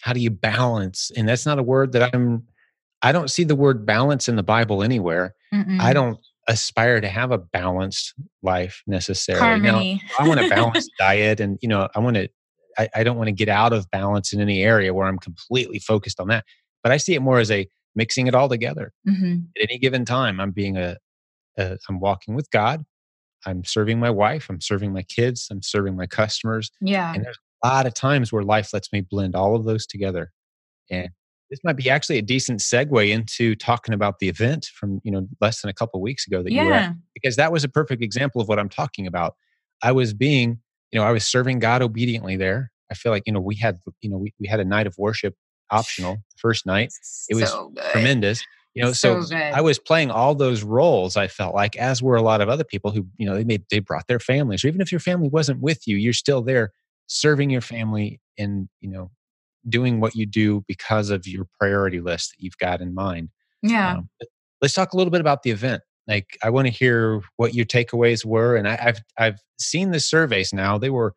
[0.00, 1.10] how do you balance?
[1.16, 2.46] And that's not a word that I'm
[3.02, 5.34] I don't see the word balance in the Bible anywhere.
[5.52, 5.80] Mm-mm.
[5.80, 6.18] I don't
[6.50, 9.40] aspire to have a balanced life necessarily.
[9.40, 10.02] Harmony.
[10.18, 12.28] Now, I want a balanced diet and, you know, I want to,
[12.76, 15.78] I, I don't want to get out of balance in any area where I'm completely
[15.78, 16.44] focused on that.
[16.82, 18.92] But I see it more as a mixing it all together.
[19.08, 19.36] Mm-hmm.
[19.56, 20.96] At any given time, I'm being a,
[21.56, 22.84] a, I'm walking with God.
[23.46, 24.48] I'm serving my wife.
[24.50, 25.48] I'm serving my kids.
[25.50, 26.70] I'm serving my customers.
[26.80, 27.14] Yeah.
[27.14, 30.32] And there's a lot of times where life lets me blend all of those together.
[30.90, 31.10] And
[31.50, 35.26] this might be actually a decent segue into talking about the event from you know
[35.40, 36.62] less than a couple weeks ago that yeah.
[36.62, 39.34] you were at because that was a perfect example of what I'm talking about.
[39.82, 40.58] I was being,
[40.92, 42.70] you know, I was serving God obediently there.
[42.90, 44.94] I feel like you know we had you know we, we had a night of
[44.98, 45.34] worship
[45.70, 46.92] optional the first night.
[47.28, 48.42] It was so tremendous.
[48.74, 51.16] You know, so, so I was playing all those roles.
[51.16, 53.64] I felt like, as were a lot of other people who, you know, they made
[53.68, 56.72] they brought their families, or even if your family wasn't with you, you're still there
[57.08, 59.10] serving your family and you know
[59.68, 63.28] doing what you do because of your priority list that you've got in mind.
[63.62, 63.98] Yeah.
[63.98, 64.08] Um,
[64.62, 65.82] let's talk a little bit about the event.
[66.08, 70.00] Like, I want to hear what your takeaways were, and I, have I've seen the
[70.00, 70.78] surveys now.
[70.78, 71.14] They were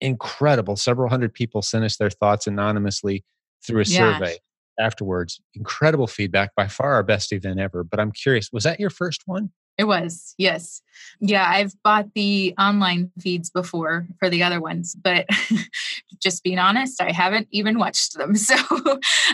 [0.00, 0.76] incredible.
[0.76, 3.24] Several hundred people sent us their thoughts anonymously
[3.66, 4.18] through a yeah.
[4.18, 4.38] survey
[4.78, 5.40] afterwards.
[5.54, 6.54] Incredible feedback.
[6.54, 7.84] By far our best event ever.
[7.84, 9.50] But I'm curious, was that your first one?
[9.78, 10.82] It was, yes.
[11.20, 15.26] Yeah, I've bought the online feeds before for the other ones, but
[16.22, 18.34] just being honest, I haven't even watched them.
[18.36, 18.56] So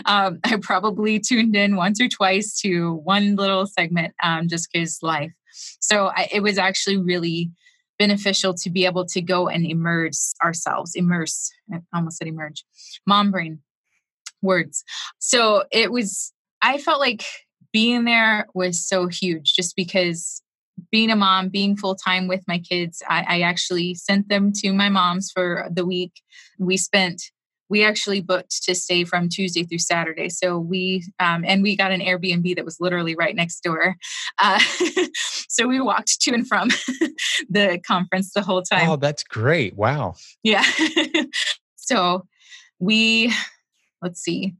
[0.05, 4.99] um, I probably tuned in once or twice to one little segment um, just because
[5.01, 5.33] life.
[5.79, 7.51] So I, it was actually really
[7.97, 12.63] beneficial to be able to go and immerse ourselves, immerse, I almost said emerge,
[13.05, 13.59] mom brain
[14.41, 14.83] words.
[15.19, 17.25] So it was, I felt like
[17.71, 20.41] being there was so huge just because
[20.91, 24.71] being a mom, being full time with my kids, I, I, actually sent them to
[24.73, 26.21] my mom's for the week.
[26.59, 27.21] We spent,
[27.69, 30.29] we actually booked to stay from Tuesday through Saturday.
[30.29, 33.95] So we, um, and we got an Airbnb that was literally right next door.
[34.39, 34.59] Uh,
[35.49, 36.69] so we walked to and from
[37.49, 38.89] the conference the whole time.
[38.89, 39.75] Oh, that's great.
[39.75, 40.15] Wow.
[40.43, 40.63] Yeah.
[41.75, 42.27] so
[42.79, 43.33] we,
[44.01, 44.55] let's see,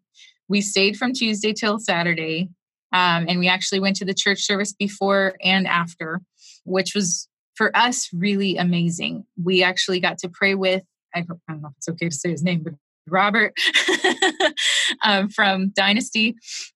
[0.50, 2.50] we stayed from Tuesday till Saturday.
[2.94, 6.22] Um, and we actually went to the church service before and after,
[6.64, 9.26] which was for us really amazing.
[9.42, 12.16] We actually got to pray with, I don't, I don't know if it's okay to
[12.16, 12.74] say his name, but
[13.10, 13.54] Robert
[15.04, 16.36] um, from Dynasty.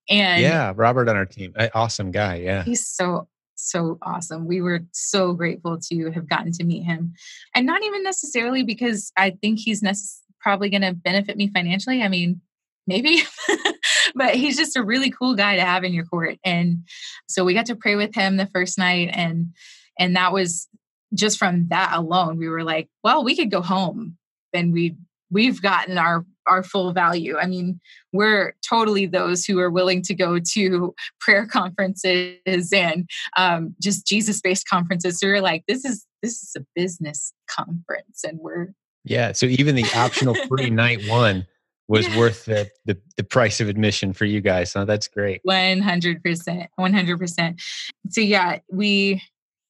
[0.09, 1.53] And yeah, Robert on our team.
[1.73, 2.35] Awesome guy.
[2.35, 2.63] Yeah.
[2.63, 4.47] He's so, so awesome.
[4.47, 7.13] We were so grateful to have gotten to meet him.
[7.55, 12.01] And not even necessarily because I think he's necess- probably going to benefit me financially.
[12.01, 12.41] I mean,
[12.87, 13.21] maybe
[14.15, 16.37] but he's just a really cool guy to have in your court.
[16.43, 16.87] And
[17.27, 19.53] so we got to pray with him the first night and
[19.99, 20.67] and that was
[21.13, 24.17] just from that alone we were like well we could go home.
[24.53, 24.95] And we
[25.29, 27.37] we've gotten our our full value.
[27.37, 27.79] I mean
[28.11, 34.41] we're totally those who are willing to go to prayer conferences and um, just jesus
[34.41, 35.19] based conferences.
[35.19, 39.75] So we're like this is this is a business conference and we're yeah so even
[39.75, 41.45] the optional free night one
[41.87, 42.19] was yeah.
[42.19, 44.71] worth the, the, the price of admission for you guys.
[44.71, 45.41] So that's great.
[45.43, 47.61] One hundred percent, one hundred percent.
[48.09, 49.21] So yeah, we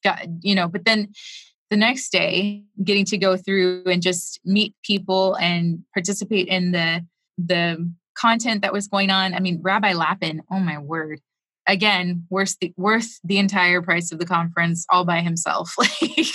[0.03, 1.13] got you know, but then
[1.71, 7.03] the next day getting to go through and just meet people and participate in the
[7.37, 11.21] the content that was going on i mean rabbi lapin oh my word
[11.67, 16.27] again worth the worth the entire price of the conference all by himself like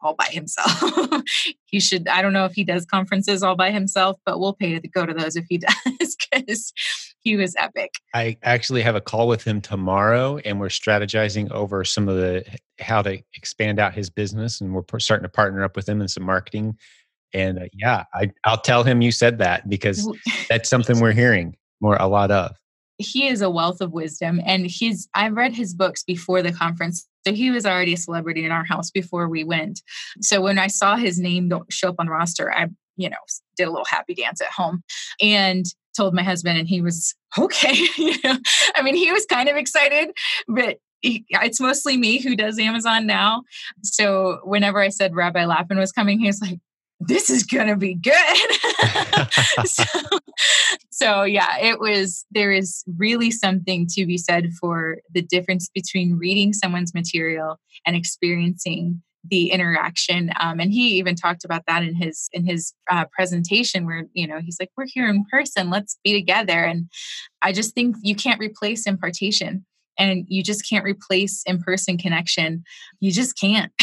[0.00, 0.82] all by himself.
[1.64, 4.78] He should i don't know if he does conferences all by himself but we'll pay
[4.78, 5.58] to go to those if he
[5.98, 6.72] does because
[7.20, 7.94] he was epic.
[8.14, 12.44] I actually have a call with him tomorrow and we're strategizing over some of the
[12.80, 16.08] how to expand out his business and we're starting to partner up with him in
[16.08, 16.78] some marketing.
[17.34, 20.08] And uh, yeah I, i'll tell him you said that because
[20.48, 22.56] that's something we're hearing more a lot of
[22.98, 27.06] he is a wealth of wisdom and he's i've read his books before the conference
[27.26, 29.82] so he was already a celebrity in our house before we went.
[30.20, 33.16] So when i saw his name show up on the roster i you know
[33.56, 34.82] did a little happy dance at home
[35.20, 38.38] and told my husband and he was okay you know?
[38.74, 40.10] I mean he was kind of excited
[40.48, 43.42] but it's mostly me who does amazon now.
[43.82, 46.58] So whenever i said rabbi lapin was coming he was like
[47.00, 49.28] this is going to be good.
[49.66, 49.84] so,
[50.90, 56.16] so, yeah, it was, there is really something to be said for the difference between
[56.18, 61.94] reading someone's material and experiencing the interaction um, and he even talked about that in
[61.94, 65.98] his in his uh, presentation where you know he's like we're here in person let's
[66.04, 66.64] be together.
[66.64, 66.88] And
[67.42, 69.66] i just think you can't replace impartation
[69.98, 72.62] and you just can't replace in-person connection.
[73.00, 73.72] You just can't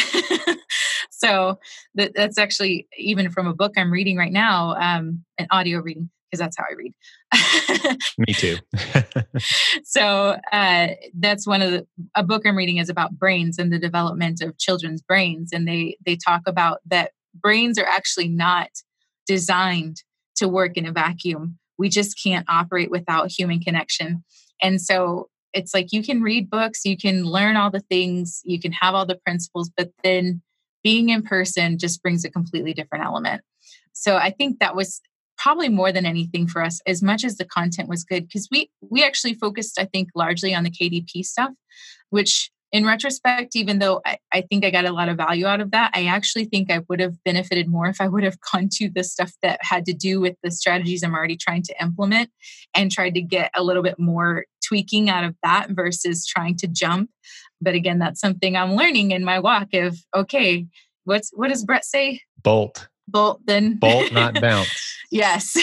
[1.17, 1.60] so
[1.95, 6.10] that, that's actually even from a book I'm reading right now, um, an audio reading
[6.30, 7.97] because that's how I read.
[8.17, 8.58] Me too.
[9.84, 13.80] so uh, that's one of the a book I'm reading is about brains and the
[13.80, 18.69] development of children's brains, and they they talk about that brains are actually not
[19.28, 20.04] designed
[20.38, 21.58] to work in a vacuum.
[21.78, 24.23] We just can't operate without human connection,
[24.62, 28.60] and so it's like you can read books, you can learn all the things, you
[28.60, 30.41] can have all the principles, but then
[30.85, 33.41] being in person just brings a completely different element.
[33.91, 35.01] So I think that was
[35.35, 38.69] probably more than anything for us as much as the content was good because we
[38.89, 41.51] we actually focused i think largely on the kdp stuff
[42.09, 45.59] which in retrospect even though I, I, think i got a lot of value out
[45.59, 48.69] of that i actually think i would have benefited more if i would have gone
[48.75, 52.29] to the stuff that had to do with the strategies i'm already trying to implement
[52.73, 56.67] and tried to get a little bit more tweaking out of that versus trying to
[56.67, 57.09] jump
[57.61, 60.65] but again, that's something I'm learning in my walk of okay,
[61.03, 62.21] what's what does Brett say?
[62.43, 62.87] Bolt.
[63.07, 64.97] Bolt then bolt, not bounce.
[65.11, 65.55] yes.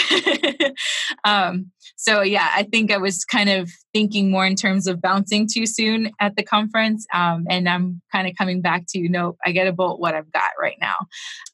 [1.24, 5.48] um, so yeah, I think I was kind of thinking more in terms of bouncing
[5.52, 7.06] too soon at the conference.
[7.12, 10.32] Um, and I'm kind of coming back to nope, I get a bolt what I've
[10.32, 10.94] got right now.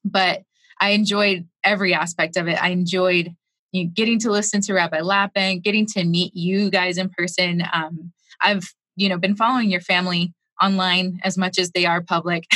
[0.05, 0.43] But
[0.81, 2.63] I enjoyed every aspect of it.
[2.63, 3.35] I enjoyed
[3.73, 7.63] you know, getting to listen to Rabbi Lapin, getting to meet you guys in person.
[7.73, 12.45] Um, I've you know been following your family online as much as they are public.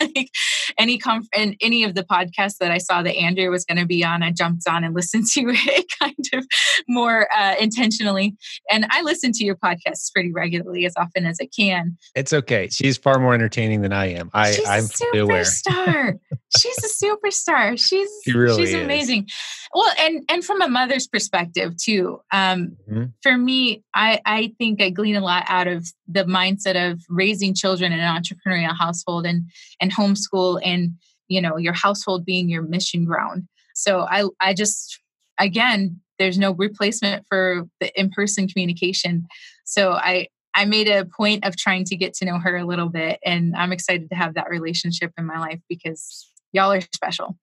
[0.00, 0.30] Like
[0.78, 3.86] any conf- and any of the podcasts that I saw that Andrew was going to
[3.86, 6.46] be on, I jumped on and listened to it kind of
[6.88, 8.36] more uh, intentionally.
[8.70, 11.96] And I listen to your podcasts pretty regularly, as often as I can.
[12.14, 12.68] It's okay.
[12.70, 14.30] She's far more entertaining than I am.
[14.32, 16.18] I, she's I'm a superstar.
[16.58, 17.78] she's a superstar.
[17.78, 19.28] She's she really she's amazing.
[19.74, 22.20] Well, and and from a mother's perspective too.
[22.32, 23.04] Um, mm-hmm.
[23.22, 27.54] For me, I I think I glean a lot out of the mindset of raising
[27.54, 30.94] children in an entrepreneurial household and and homeschool and
[31.28, 33.48] you know your household being your mission ground.
[33.74, 35.00] So i i just
[35.38, 39.26] again there's no replacement for the in-person communication.
[39.64, 42.88] So i i made a point of trying to get to know her a little
[42.88, 47.36] bit and i'm excited to have that relationship in my life because y'all are special.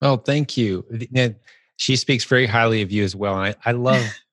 [0.00, 0.84] Well thank you.
[1.76, 4.04] She speaks very highly of you as well and i, I love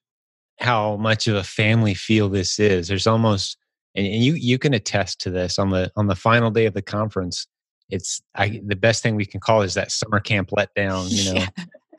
[0.60, 2.88] how much of a family feel this is.
[2.88, 3.58] There's almost
[3.96, 6.74] and, and you you can attest to this on the on the final day of
[6.74, 7.48] the conference
[7.90, 11.40] it's I, the best thing we can call is that summer camp letdown you know
[11.40, 11.50] yeah.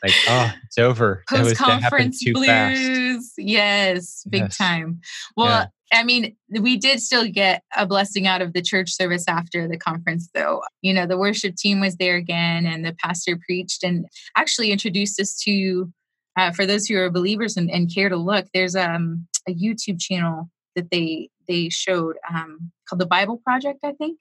[0.02, 3.32] like oh it's over post conference blues fast.
[3.38, 4.56] yes big yes.
[4.56, 5.00] time
[5.36, 5.66] well yeah.
[5.92, 9.78] I mean, we did still get a blessing out of the church service after the
[9.78, 10.62] conference, though.
[10.82, 15.20] You know, the worship team was there again, and the pastor preached and actually introduced
[15.20, 15.92] us to,
[16.36, 20.00] uh, for those who are believers and, and care to look, there's um, a YouTube
[20.00, 24.18] channel that they they showed um, called the Bible Project, I think.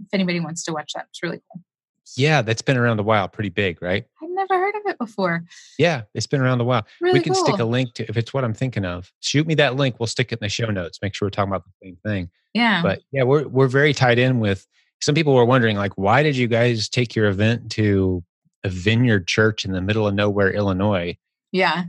[0.00, 1.62] If anybody wants to watch that, it's really cool.
[2.16, 4.04] Yeah, that's been around a while, pretty big, right?
[4.22, 5.44] I've never heard of it before.
[5.78, 6.86] Yeah, it's been around a while.
[7.00, 7.44] Really we can cool.
[7.44, 9.12] stick a link to if it's what I'm thinking of.
[9.20, 10.00] Shoot me that link.
[10.00, 10.98] We'll stick it in the show notes.
[11.02, 12.30] Make sure we're talking about the same thing.
[12.52, 12.82] Yeah.
[12.82, 14.66] But yeah, we're we're very tied in with
[15.00, 18.22] some people were wondering, like, why did you guys take your event to
[18.64, 21.16] a vineyard church in the middle of nowhere, Illinois?
[21.52, 21.84] Yeah.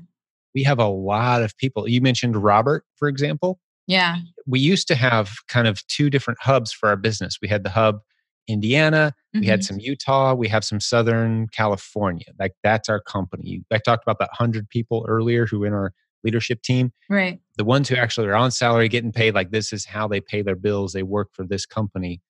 [0.53, 1.87] We have a lot of people.
[1.87, 3.59] You mentioned Robert, for example.
[3.91, 4.17] Yeah.
[4.47, 7.39] We used to have kind of two different hubs for our business.
[7.41, 7.99] We had the hub
[8.47, 9.41] Indiana, mm-hmm.
[9.41, 9.75] we had mm-hmm.
[9.75, 12.27] some Utah, we have some Southern California.
[12.39, 13.63] Like that's our company.
[13.71, 16.93] I talked about that 100 people earlier who in our leadership team.
[17.09, 17.39] Right.
[17.57, 20.41] The ones who actually are on salary getting paid, like this is how they pay
[20.41, 20.93] their bills.
[20.93, 22.21] They work for this company.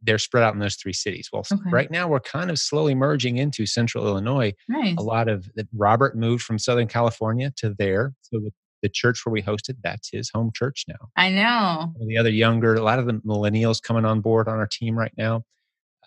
[0.00, 1.30] They're spread out in those three cities.
[1.32, 1.62] Well, okay.
[1.70, 4.54] right now we're kind of slowly merging into central Illinois.
[4.68, 4.94] Nice.
[4.96, 8.14] A lot of Robert moved from Southern California to there.
[8.22, 8.40] So
[8.82, 11.08] the, church where we hosted, that's his home church now.
[11.16, 11.92] I know.
[12.06, 15.12] The other younger, a lot of the millennials coming on board on our team right
[15.16, 15.42] now.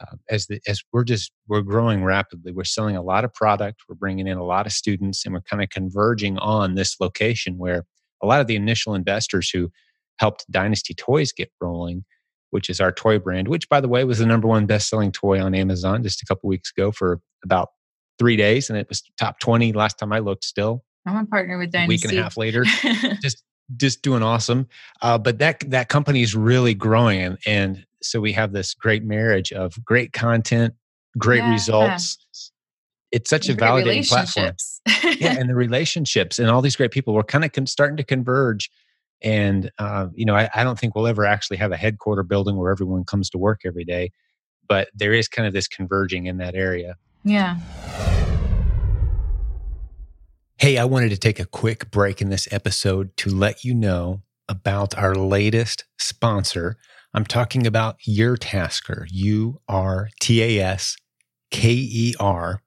[0.02, 3.82] Uh, as the, as we're just we're growing rapidly we're selling a lot of product
[3.88, 7.58] we're bringing in a lot of students and we're kind of converging on this location
[7.58, 7.86] where
[8.24, 9.70] a lot of the initial investors who
[10.18, 12.04] helped dynasty toys get rolling
[12.50, 15.40] which is our toy brand which by the way was the number one best-selling toy
[15.40, 17.70] on amazon just a couple weeks ago for about
[18.18, 21.58] three days and it was top 20 last time i looked still i'm a partner
[21.58, 22.64] with dynasty a week and a half later
[23.22, 23.44] just
[23.78, 24.68] just doing awesome
[25.02, 29.04] uh, but that that company is really growing and, and so we have this great
[29.04, 30.74] marriage of great content,
[31.18, 32.18] great yeah, results.
[33.12, 34.54] It's such a validating platform.
[35.20, 37.14] yeah, and the relationships and all these great people.
[37.14, 38.70] We're kind of con- starting to converge.
[39.22, 42.58] And uh, you know, I, I don't think we'll ever actually have a headquarter building
[42.58, 44.12] where everyone comes to work every day,
[44.68, 46.96] but there is kind of this converging in that area.
[47.24, 47.58] Yeah.
[50.62, 54.22] Hey, I wanted to take a quick break in this episode to let you know
[54.48, 56.78] about our latest sponsor,
[57.16, 60.98] I'm talking about Urtasker, U R T A S
[61.50, 62.62] K E R.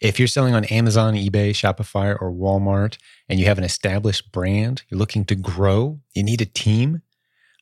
[0.00, 4.82] If you're selling on Amazon, eBay, Shopify, or Walmart, and you have an established brand,
[4.88, 7.02] you're looking to grow, you need a team.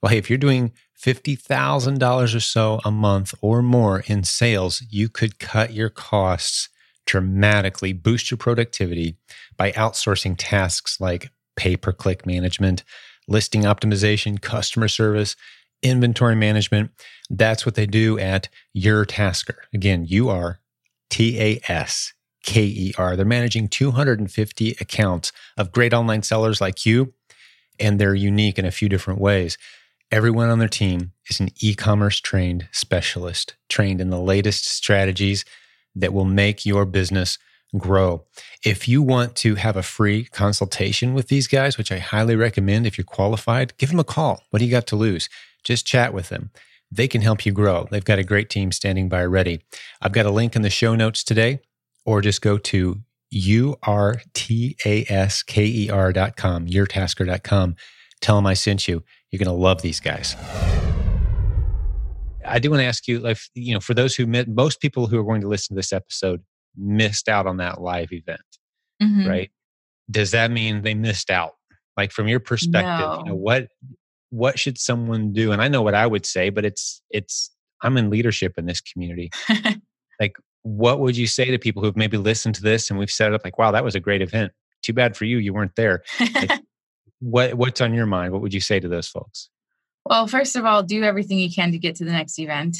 [0.00, 5.10] Well, hey, if you're doing $50,000 or so a month or more in sales, you
[5.10, 6.70] could cut your costs
[7.06, 9.16] dramatically, boost your productivity
[9.56, 12.84] by outsourcing tasks like pay per click management,
[13.28, 15.36] listing optimization, customer service,
[15.82, 16.90] inventory management.
[17.30, 19.56] That's what they do at Urtasker.
[19.72, 20.60] Again, U R
[21.10, 22.12] T A S
[22.44, 23.16] K E R.
[23.16, 27.14] They're managing 250 accounts of great online sellers like you,
[27.78, 29.56] and they're unique in a few different ways.
[30.12, 35.44] Everyone on their team is an e commerce trained specialist, trained in the latest strategies
[35.96, 37.38] that will make your business
[37.76, 38.24] grow.
[38.64, 42.86] If you want to have a free consultation with these guys, which I highly recommend
[42.86, 44.44] if you're qualified, give them a call.
[44.50, 45.28] What do you got to lose?
[45.64, 46.50] Just chat with them.
[46.90, 47.88] They can help you grow.
[47.90, 49.62] They've got a great team standing by ready.
[50.00, 51.58] I've got a link in the show notes today,
[52.04, 54.26] or just go to U-R-T-A-S-K-E-R.com,
[56.66, 57.76] urtasker.com.
[58.20, 59.02] Tell them I sent you.
[59.30, 60.36] You're going to love these guys.
[62.46, 65.06] I do want to ask you, like, you know, for those who met, most people
[65.06, 66.42] who are going to listen to this episode
[66.76, 68.40] missed out on that live event,
[69.02, 69.28] mm-hmm.
[69.28, 69.50] right?
[70.10, 71.52] Does that mean they missed out?
[71.96, 73.18] Like from your perspective, no.
[73.18, 73.68] you know, what
[74.30, 75.52] what should someone do?
[75.52, 77.50] And I know what I would say, but it's it's
[77.82, 79.30] I'm in leadership in this community.
[80.20, 83.28] like what would you say to people who've maybe listened to this and we've set
[83.28, 84.52] it up like, wow, that was a great event.
[84.82, 86.02] Too bad for you, you weren't there.
[86.20, 86.50] Like,
[87.20, 88.32] what what's on your mind?
[88.32, 89.48] What would you say to those folks?
[90.08, 92.78] Well, first of all, do everything you can to get to the next event.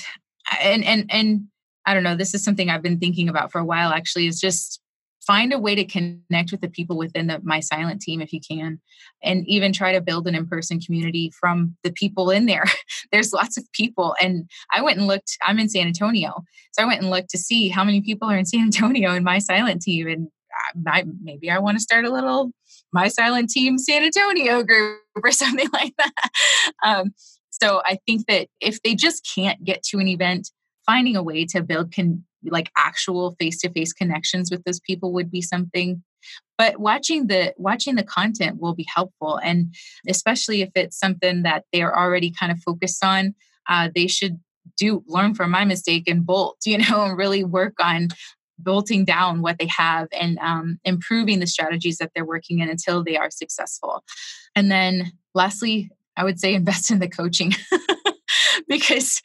[0.63, 1.49] And and and
[1.85, 4.41] I don't know, this is something I've been thinking about for a while actually is
[4.41, 4.81] just
[5.27, 8.41] find a way to connect with the people within the my silent team if you
[8.41, 8.81] can
[9.25, 12.65] and even try to build an in-person community from the people in there
[13.13, 16.87] there's lots of people and i went and looked i'm in san antonio so i
[16.87, 19.83] went and looked to see how many people are in san antonio in my silent
[19.83, 20.29] team and
[20.87, 22.53] I, maybe i want to start a little
[22.97, 26.31] my silent team san antonio group or something like that.
[26.85, 27.13] Um,
[27.51, 30.51] so i think that if they just can't get to an event
[30.87, 35.43] finding a way to build con- like actual face-to-face connections with those people would be
[35.43, 36.03] something.
[36.57, 39.75] But watching the watching the content will be helpful and
[40.09, 43.35] especially if it's something that they're already kind of focused on
[43.69, 44.41] uh, they should
[44.77, 48.09] do learn from my mistake and bolt you know and really work on
[48.59, 53.05] bolting down what they have and um, improving the strategies that they're working in until
[53.05, 54.03] they are successful.
[54.55, 57.53] And then lastly i would say invest in the coaching
[58.69, 59.21] because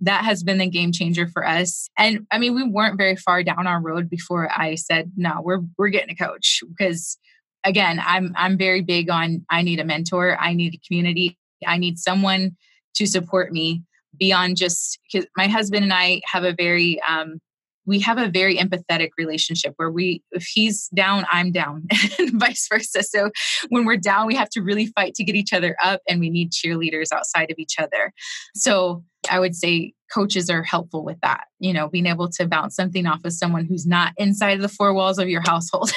[0.00, 1.88] that has been the game changer for us.
[1.98, 5.60] And I mean, we weren't very far down our road before I said, no, we're
[5.78, 6.62] we're getting a coach.
[6.68, 7.18] Because
[7.64, 11.78] again, I'm I'm very big on I need a mentor, I need a community, I
[11.78, 12.56] need someone
[12.96, 13.82] to support me
[14.18, 17.40] beyond just because my husband and I have a very um,
[17.86, 21.84] we have a very empathetic relationship where we if he's down i'm down
[22.18, 23.30] and vice versa so
[23.68, 26.30] when we're down we have to really fight to get each other up and we
[26.30, 28.12] need cheerleaders outside of each other
[28.54, 32.74] so i would say coaches are helpful with that you know being able to bounce
[32.74, 35.90] something off of someone who's not inside of the four walls of your household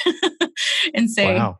[0.94, 1.58] and say wow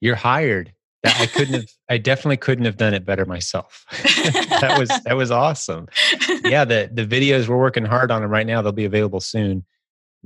[0.00, 0.72] you're hired
[1.04, 1.68] I couldn't have.
[1.88, 3.84] I definitely couldn't have done it better myself.
[3.90, 5.88] that was that was awesome.
[6.44, 8.62] Yeah, the the videos we're working hard on them right now.
[8.62, 9.64] They'll be available soon.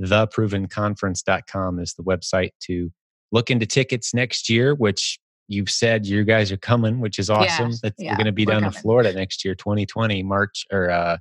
[0.00, 2.90] Theprovenconference.com is the website to
[3.32, 4.74] look into tickets next year.
[4.74, 5.18] Which
[5.48, 7.70] you've said you guys are coming, which is awesome.
[7.70, 8.74] Yeah, That's, yeah, we're going to be down coming.
[8.74, 11.16] in Florida next year, 2020, March or uh,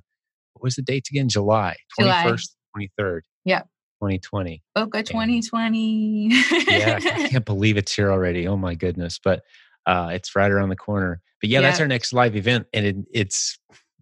[0.54, 1.28] what was the dates again?
[1.28, 3.20] July 21st, 23rd.
[3.44, 3.60] Yeah.
[4.02, 4.62] 2020.
[4.74, 6.28] Boca 2020.
[6.68, 8.46] yeah, I can't believe it's here already.
[8.46, 9.18] Oh my goodness.
[9.22, 9.42] But
[9.86, 11.20] uh, it's right around the corner.
[11.40, 11.68] But yeah, yeah.
[11.68, 12.66] that's our next live event.
[12.72, 13.58] And it, it's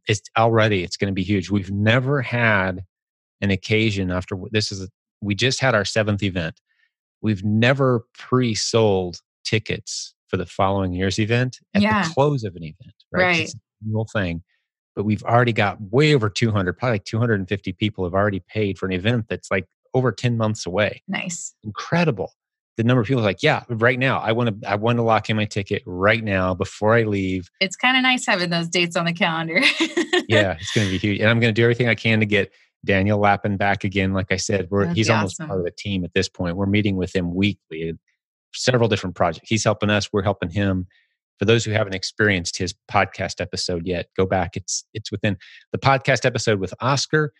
[0.08, 1.50] it's already it's going to be huge.
[1.50, 2.84] We've never had
[3.44, 4.88] an occasion after this is
[5.20, 6.60] we just had our seventh event.
[7.22, 12.02] We've never pre-sold tickets for the following year's event at yeah.
[12.02, 13.22] the close of an event, right?
[13.22, 13.40] right.
[13.40, 14.42] It's a thing
[14.94, 18.86] but we've already got way over 200 probably like 250 people have already paid for
[18.86, 22.32] an event that's like over 10 months away nice incredible
[22.76, 25.30] the number of people like yeah right now i want to i want to lock
[25.30, 28.96] in my ticket right now before i leave it's kind of nice having those dates
[28.96, 29.60] on the calendar
[30.28, 32.26] yeah it's going to be huge and i'm going to do everything i can to
[32.26, 32.52] get
[32.84, 35.48] daniel lapin back again like i said he's almost awesome.
[35.48, 36.56] part of the team at this point.
[36.56, 37.94] We're meeting with him weekly
[38.54, 39.48] several different projects.
[39.48, 40.86] He's helping us we're helping him.
[41.40, 44.56] For those who haven't experienced his podcast episode yet go back.
[44.56, 45.36] It's it's within
[45.72, 47.32] the podcast episode with oscar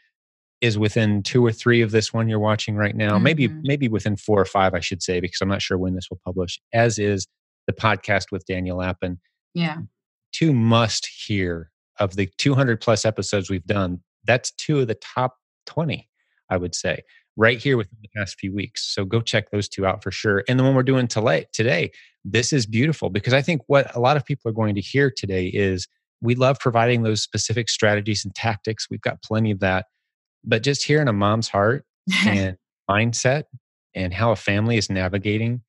[0.61, 3.15] is within two or three of this one you're watching right now.
[3.15, 3.23] Mm-hmm.
[3.25, 6.11] maybe maybe within four or five i should say because i'm not sure when this
[6.11, 7.29] will publish as is
[7.67, 9.21] the podcast with daniel lapin.
[9.55, 9.79] Yeah.
[10.33, 11.71] Two must hear
[12.01, 16.09] of the 200 plus episodes we've done that's two of the top 20
[16.51, 17.03] i would say
[17.37, 18.95] right here within the past few weeks.
[18.95, 20.45] So go check those two out for sure.
[20.49, 21.91] And the one we're doing today, today,
[22.25, 25.11] this is beautiful because I think what a lot of people are going to hear
[25.11, 25.89] today is
[26.21, 28.89] we love providing those specific strategies and tactics.
[28.91, 29.87] We've got plenty of that.
[30.45, 31.85] But just hearing a mom's heart
[32.27, 32.57] and
[32.89, 33.45] mindset
[33.95, 35.63] and how a family is navigating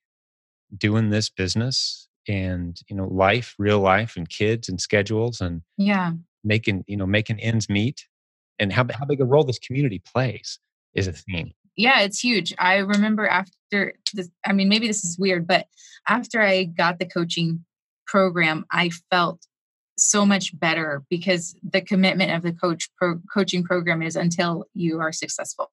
[0.76, 6.12] doing this business and you know life real life and kids and schedules and yeah
[6.44, 8.08] making you know making ends meet
[8.60, 10.60] and how, how big a role this community plays
[10.94, 11.52] is a theme.
[11.76, 12.54] Yeah, it's huge.
[12.58, 15.68] I remember after this, I mean, maybe this is weird, but
[16.08, 17.66] after I got the coaching
[18.08, 19.46] program, I felt
[19.98, 25.00] so much better because the commitment of the coach pro, coaching program is until you
[25.00, 25.72] are successful.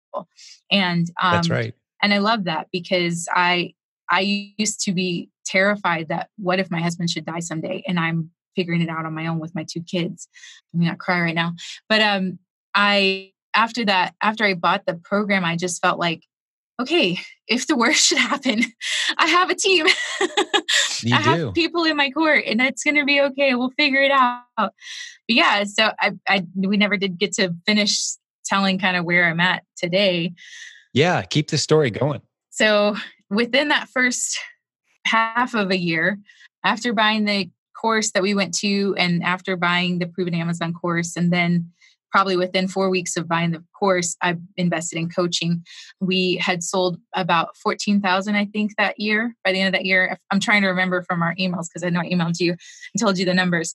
[0.71, 1.75] And um, that's right.
[2.03, 3.75] And I love that because I
[4.11, 8.31] I used to be terrified that what if my husband should die someday and I'm
[8.57, 10.29] figuring it out on my own with my two kids.
[10.75, 11.55] I'm not cry right now,
[11.89, 12.39] but um,
[12.79, 16.23] I after that, after I bought the program, I just felt like,
[16.81, 17.19] okay,
[17.49, 18.63] if the worst should happen,
[19.19, 19.87] I have a team.
[20.21, 20.65] I
[21.03, 21.09] do.
[21.09, 23.55] have people in my court and it's going to be okay.
[23.55, 24.45] We'll figure it out.
[24.57, 24.73] But
[25.27, 25.65] yeah.
[25.65, 27.99] So I, I, we never did get to finish
[28.45, 30.35] telling kind of where I'm at today.
[30.93, 31.23] Yeah.
[31.23, 32.23] Keep the story going.
[32.51, 32.97] So
[33.29, 34.39] within that first
[35.05, 36.19] half of a year,
[36.65, 37.51] after buying the
[37.81, 41.71] course that we went to and after buying the proven Amazon course and then
[42.11, 45.65] probably within four weeks of buying the course, I invested in coaching.
[46.01, 49.35] We had sold about 14,000, I think, that year.
[49.45, 51.91] By the end of that year, I'm trying to remember from our emails because I
[51.91, 53.75] know I emailed you and told you the numbers.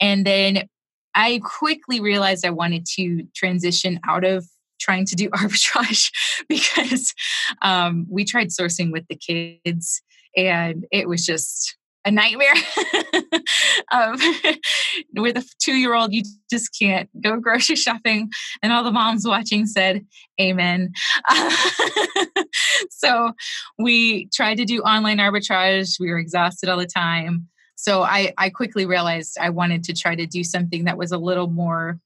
[0.00, 0.68] And then
[1.14, 4.46] I quickly realized I wanted to transition out of
[4.80, 6.10] trying to do arbitrage
[6.48, 7.14] because
[7.62, 10.02] um, we tried sourcing with the kids
[10.36, 12.54] and it was just a nightmare.
[13.92, 14.18] um,
[15.14, 18.30] with a two year old, you just can't go grocery shopping.
[18.62, 20.04] And all the moms watching said,
[20.40, 20.92] Amen.
[22.90, 23.32] so
[23.78, 26.00] we tried to do online arbitrage.
[26.00, 27.48] We were exhausted all the time.
[27.76, 31.18] So I, I quickly realized I wanted to try to do something that was a
[31.18, 31.98] little more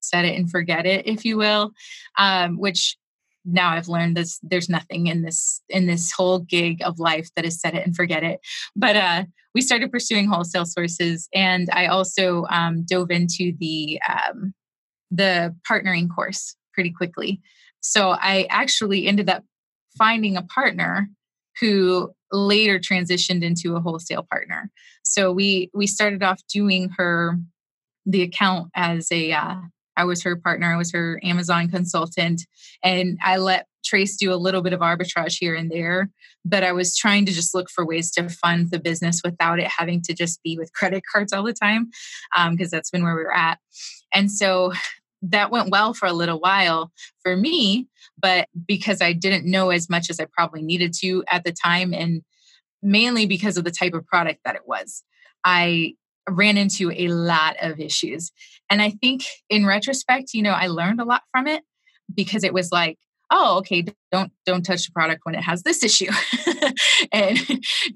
[0.00, 1.72] set it and forget it, if you will,
[2.18, 2.96] um, which
[3.44, 7.44] now I've learned this there's nothing in this in this whole gig of life that
[7.44, 8.40] is set it and forget it.
[8.74, 9.24] But uh
[9.54, 14.52] we started pursuing wholesale sources and I also um, dove into the um,
[15.10, 17.40] the partnering course pretty quickly.
[17.80, 19.44] So I actually ended up
[19.96, 21.08] finding a partner
[21.60, 24.70] who later transitioned into a wholesale partner.
[25.04, 27.38] So we we started off doing her
[28.06, 29.56] the account as a uh,
[29.96, 32.42] I was her partner, I was her Amazon consultant,
[32.82, 36.10] and I let Trace do a little bit of arbitrage here and there.
[36.44, 39.68] But I was trying to just look for ways to fund the business without it
[39.68, 41.90] having to just be with credit cards all the time,
[42.50, 43.58] because um, that's been where we were at.
[44.12, 44.72] And so
[45.22, 46.92] that went well for a little while
[47.22, 47.88] for me,
[48.18, 51.94] but because I didn't know as much as I probably needed to at the time,
[51.94, 52.22] and
[52.82, 55.02] mainly because of the type of product that it was.
[55.44, 55.94] I
[56.28, 58.32] ran into a lot of issues.
[58.70, 61.62] And I think in retrospect, you know, I learned a lot from it
[62.14, 62.98] because it was like,
[63.30, 66.10] oh okay don't don't touch the product when it has this issue.
[67.12, 67.38] And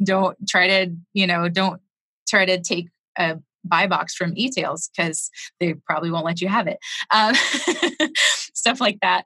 [0.02, 1.80] don't try to you know don't
[2.28, 6.66] try to take a buy box from e-tails because they probably won't let you have
[6.66, 6.78] it.
[7.10, 7.34] Um,
[8.54, 9.24] stuff like that.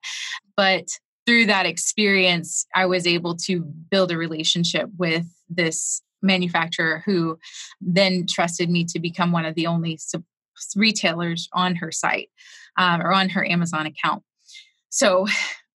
[0.57, 0.88] But
[1.26, 7.39] through that experience i was able to build a relationship with this manufacturer who
[7.81, 9.99] then trusted me to become one of the only
[10.77, 12.31] retailers on her site
[12.79, 14.23] um, or on her amazon account
[14.89, 15.27] so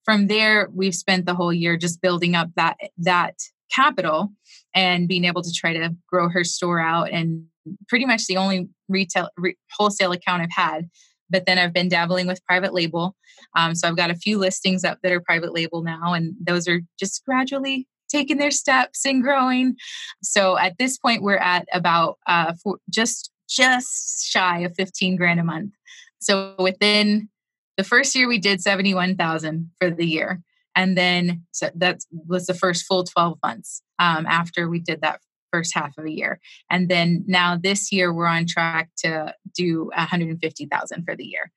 [0.05, 3.35] from there we've spent the whole year just building up that that
[3.73, 4.31] capital
[4.73, 7.45] and being able to try to grow her store out and
[7.87, 10.89] pretty much the only retail re, wholesale account I've had.
[11.29, 13.15] But then I've been dabbling with private label.
[13.55, 16.67] Um, so I've got a few listings up that are private label now, and those
[16.67, 19.75] are just gradually taking their steps and growing.
[20.23, 25.39] So at this point, we're at about uh, for just just shy of 15 grand
[25.39, 25.73] a month.
[26.19, 27.29] So within
[27.77, 30.41] the first year, we did 71,000 for the year.
[30.75, 35.21] And then so that was the first full 12 months um, after we did that
[35.51, 36.39] first half of a year.
[36.69, 41.51] And then now this year we're on track to do 150,000 for the year.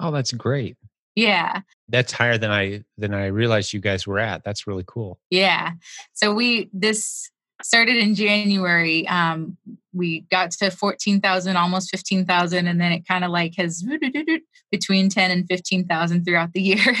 [0.00, 0.76] Oh, that's great.
[1.18, 1.62] Yeah.
[1.88, 4.44] That's higher than I than I realized you guys were at.
[4.44, 5.18] That's really cool.
[5.30, 5.72] Yeah.
[6.12, 7.30] So we this
[7.62, 9.06] started in January.
[9.08, 9.56] Um,
[9.92, 13.84] we got to 14,000, almost 15,000, and then it kind of like has
[14.70, 16.94] between 10 and 15,000 throughout the year.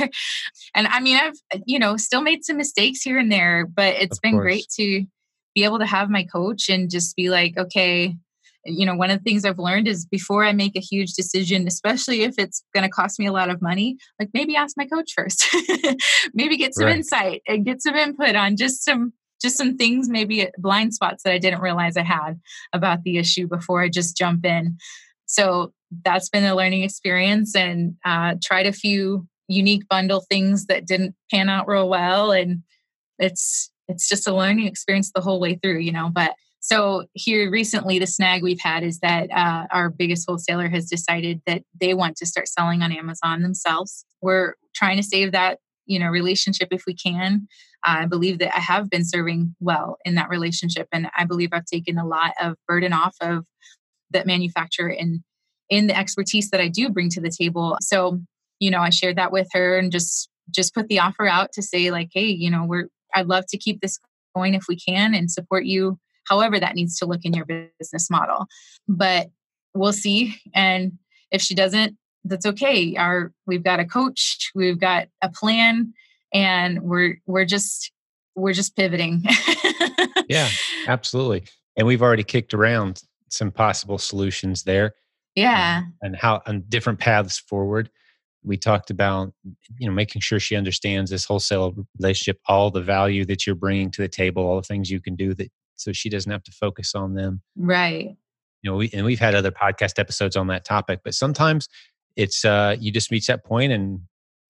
[0.74, 4.18] and I mean, I've, you know, still made some mistakes here and there, but it's
[4.18, 4.42] of been course.
[4.42, 5.06] great to
[5.54, 8.16] be able to have my coach and just be like, okay,
[8.64, 11.66] you know, one of the things I've learned is before I make a huge decision,
[11.66, 14.86] especially if it's going to cost me a lot of money, like maybe ask my
[14.86, 15.46] coach first.
[16.34, 16.96] maybe get some right.
[16.96, 21.32] insight and get some input on just some just some things, maybe blind spots that
[21.32, 22.40] I didn't realize I had
[22.72, 24.78] about the issue before I just jump in.
[25.26, 25.72] So
[26.04, 31.14] that's been a learning experience and uh, tried a few unique bundle things that didn't
[31.30, 32.32] pan out real well.
[32.32, 32.62] And
[33.18, 36.10] it's it's just a learning experience the whole way through, you know.
[36.12, 40.86] But so here recently, the snag we've had is that uh, our biggest wholesaler has
[40.86, 44.04] decided that they want to start selling on Amazon themselves.
[44.20, 47.46] We're trying to save that, you know, relationship if we can.
[47.84, 51.64] I believe that I have been serving well in that relationship, and I believe I've
[51.64, 53.44] taken a lot of burden off of
[54.10, 55.20] that manufacturer and
[55.70, 57.76] in the expertise that I do bring to the table.
[57.80, 58.20] So,
[58.58, 61.62] you know, I shared that with her and just just put the offer out to
[61.62, 63.98] say like, hey, you know, we're I'd love to keep this
[64.34, 65.98] going if we can and support you
[66.28, 67.46] however that needs to look in your
[67.78, 68.46] business model.
[68.86, 69.28] But
[69.74, 70.36] we'll see.
[70.54, 70.92] And
[71.30, 72.96] if she doesn't, that's okay.
[72.96, 75.94] Our we've got a coach, we've got a plan,
[76.32, 77.92] and we're we're just
[78.34, 79.24] we're just pivoting.
[80.28, 80.48] yeah,
[80.86, 81.44] absolutely.
[81.76, 84.94] And we've already kicked around some possible solutions there.
[85.34, 85.82] Yeah.
[85.84, 87.90] Um, and how on different paths forward
[88.44, 89.32] we talked about
[89.78, 93.90] you know making sure she understands this wholesale relationship all the value that you're bringing
[93.90, 96.52] to the table all the things you can do that so she doesn't have to
[96.52, 98.16] focus on them right
[98.62, 101.68] you know we, and we've had other podcast episodes on that topic but sometimes
[102.16, 104.00] it's uh you just reach that point and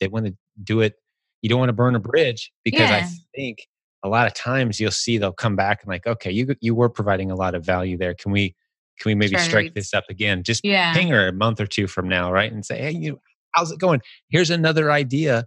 [0.01, 0.95] they want to do it
[1.43, 3.05] you don't want to burn a bridge because yeah.
[3.05, 3.67] i think
[4.05, 6.89] a lot of times you'll see they'll come back and like okay you you were
[6.89, 8.55] providing a lot of value there can we
[9.01, 10.93] can we maybe strike this up again just yeah.
[10.93, 13.21] ping her a month or two from now right and say hey you
[13.59, 14.01] how's it going?
[14.29, 15.47] Here's another idea.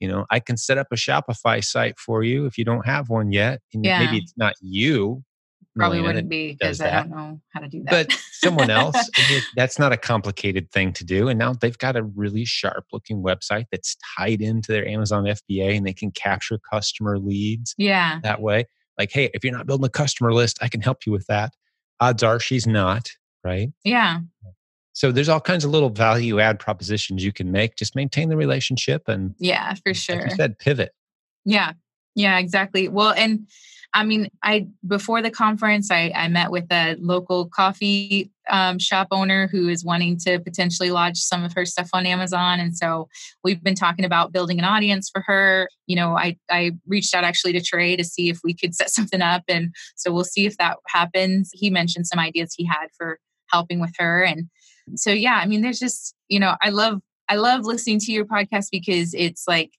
[0.00, 3.08] You know, I can set up a Shopify site for you if you don't have
[3.08, 3.60] one yet.
[3.74, 4.04] And yeah.
[4.04, 5.22] maybe it's not you.
[5.76, 7.90] Probably wouldn't be because I don't know how to do that.
[8.08, 9.08] But someone else,
[9.56, 11.28] that's not a complicated thing to do.
[11.28, 15.76] And now they've got a really sharp looking website that's tied into their Amazon FBA
[15.76, 18.18] and they can capture customer leads yeah.
[18.24, 18.66] that way.
[18.98, 21.54] Like, hey, if you're not building a customer list, I can help you with that.
[22.00, 23.08] Odds are she's not,
[23.44, 23.70] right?
[23.84, 24.20] Yeah.
[24.92, 27.76] So there's all kinds of little value add propositions you can make.
[27.76, 30.16] Just maintain the relationship and yeah, for sure.
[30.16, 30.92] Like you said, pivot.
[31.44, 31.72] Yeah,
[32.14, 32.88] yeah, exactly.
[32.88, 33.46] Well, and
[33.92, 39.08] I mean, I before the conference, I, I met with a local coffee um, shop
[39.10, 43.08] owner who is wanting to potentially launch some of her stuff on Amazon, and so
[43.42, 45.68] we've been talking about building an audience for her.
[45.86, 48.90] You know, I I reached out actually to Trey to see if we could set
[48.90, 51.50] something up, and so we'll see if that happens.
[51.52, 53.18] He mentioned some ideas he had for
[53.50, 54.48] helping with her, and
[54.96, 58.24] so yeah i mean there's just you know i love i love listening to your
[58.24, 59.70] podcast because it's like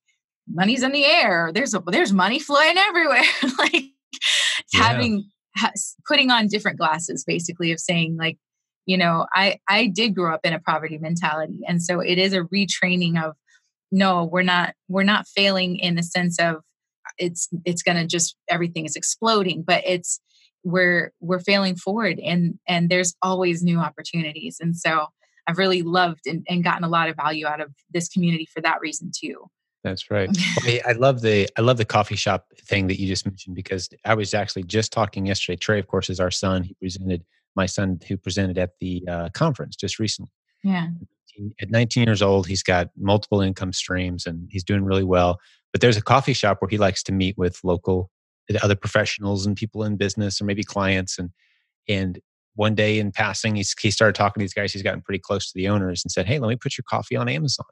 [0.53, 1.51] money's in the air.
[1.53, 3.23] There's a, there's money flying everywhere.
[3.57, 3.85] Like
[4.73, 4.83] yeah.
[4.83, 5.71] having ha,
[6.07, 8.37] putting on different glasses basically of saying like
[8.85, 11.59] you know i i did grow up in a poverty mentality.
[11.67, 13.35] And so it is a retraining of
[13.91, 16.57] no we're not we're not failing in the sense of
[17.17, 19.63] it's it's going to just everything is exploding.
[19.65, 20.19] But it's
[20.63, 25.07] we're we're failing forward and and there's always new opportunities and so
[25.47, 28.61] i've really loved and, and gotten a lot of value out of this community for
[28.61, 29.49] that reason too
[29.83, 30.29] That's right.
[30.85, 34.13] I love the I love the coffee shop thing that you just mentioned because I
[34.13, 35.55] was actually just talking yesterday.
[35.55, 36.63] Trey, of course, is our son.
[36.63, 37.23] He presented
[37.55, 40.31] my son who presented at the uh, conference just recently.
[40.63, 40.89] Yeah.
[41.61, 45.39] At 19 years old, he's got multiple income streams and he's doing really well.
[45.71, 48.11] But there's a coffee shop where he likes to meet with local
[48.57, 51.31] other professionals and people in business or maybe clients and
[51.87, 52.19] and
[52.55, 55.47] one day in passing he's, he started talking to these guys he's gotten pretty close
[55.47, 57.65] to the owners and said hey let me put your coffee on amazon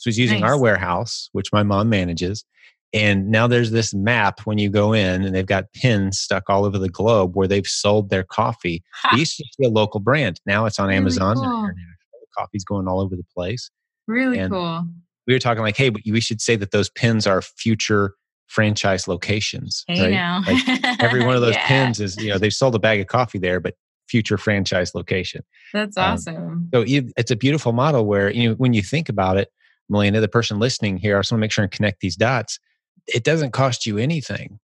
[0.00, 0.52] so he's using nice.
[0.52, 2.46] our warehouse, which my mom manages.
[2.94, 6.64] And now there's this map when you go in, and they've got pins stuck all
[6.64, 8.82] over the globe where they've sold their coffee.
[8.94, 9.10] Ha.
[9.12, 10.40] It used to be a local brand.
[10.46, 11.36] Now it's on really Amazon.
[11.36, 11.70] Cool.
[12.12, 13.70] The coffee's going all over the place.
[14.08, 14.86] Really and cool.
[15.26, 18.14] We were talking like, hey, but we should say that those pins are future
[18.50, 19.84] franchise locations.
[19.86, 20.10] Hey right?
[20.10, 20.42] now.
[20.44, 21.68] like every one of those yeah.
[21.68, 23.76] pins is, you know, they've sold a bag of coffee there, but
[24.08, 25.42] future franchise location.
[25.72, 26.36] That's awesome.
[26.36, 29.52] Um, so it's a beautiful model where, you know, when you think about it,
[29.88, 32.58] Melina, the person listening here, I just want to make sure and connect these dots.
[33.06, 34.58] It doesn't cost you anything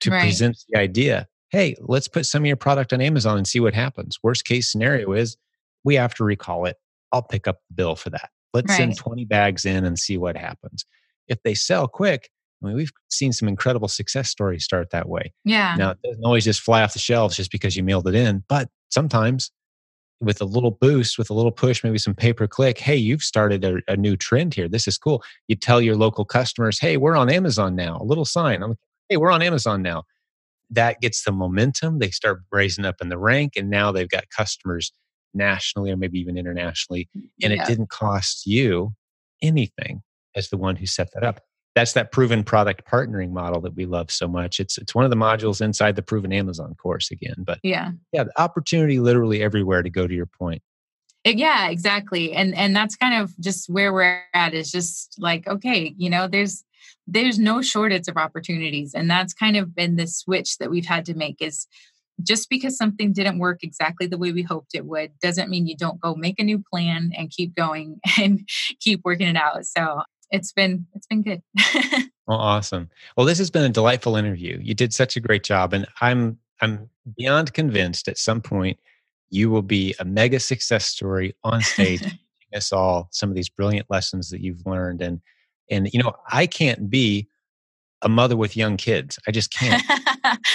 [0.00, 0.22] to right.
[0.22, 1.26] present the idea.
[1.50, 4.18] Hey, let's put some of your product on Amazon and see what happens.
[4.22, 5.36] Worst case scenario is
[5.84, 6.76] we have to recall it.
[7.12, 8.30] I'll pick up the bill for that.
[8.54, 8.78] Let's right.
[8.78, 10.86] send 20 bags in and see what happens.
[11.28, 12.30] If they sell quick,
[12.62, 15.32] I mean, we've seen some incredible success stories start that way.
[15.44, 15.74] Yeah.
[15.76, 18.44] Now, it doesn't always just fly off the shelves just because you mailed it in,
[18.48, 19.50] but sometimes
[20.20, 23.22] with a little boost, with a little push, maybe some pay per click, hey, you've
[23.22, 24.68] started a, a, new trend here.
[24.68, 25.22] This is cool.
[25.48, 27.98] You tell your local customers, hey, we're on Amazon now.
[28.00, 28.62] A little sign.
[28.62, 28.78] I'm like,
[29.10, 30.04] hey, we're on Amazon now.
[30.70, 31.98] That gets the momentum.
[31.98, 34.90] They start raising up in the rank, and now they've got customers
[35.34, 37.08] nationally or maybe even internationally.
[37.42, 37.62] And yeah.
[37.62, 38.94] it didn't cost you
[39.42, 40.02] anything
[40.34, 41.40] as the one who set that up
[41.76, 44.58] that's that proven product partnering model that we love so much.
[44.58, 47.36] It's it's one of the modules inside the proven Amazon course again.
[47.38, 50.62] But yeah, yeah, the opportunity literally everywhere to go to your point.
[51.26, 52.32] Eh, yeah, exactly.
[52.32, 56.26] And and that's kind of just where we're at is just like, okay, you know,
[56.26, 56.64] there's
[57.06, 58.94] there's no shortage of opportunities.
[58.94, 61.66] And that's kind of been the switch that we've had to make is
[62.22, 65.76] just because something didn't work exactly the way we hoped it would doesn't mean you
[65.76, 68.48] don't go make a new plan and keep going and
[68.80, 69.66] keep working it out.
[69.66, 70.00] So
[70.30, 71.42] it's been it's been good.
[71.54, 72.90] well, oh, awesome.
[73.16, 74.58] Well, this has been a delightful interview.
[74.62, 78.78] You did such a great job, and I'm I'm beyond convinced at some point
[79.30, 83.48] you will be a mega success story on stage, teaching us all some of these
[83.48, 85.02] brilliant lessons that you've learned.
[85.02, 85.20] And
[85.70, 87.28] and you know, I can't be
[88.02, 89.18] a mother with young kids.
[89.26, 89.82] I just can't.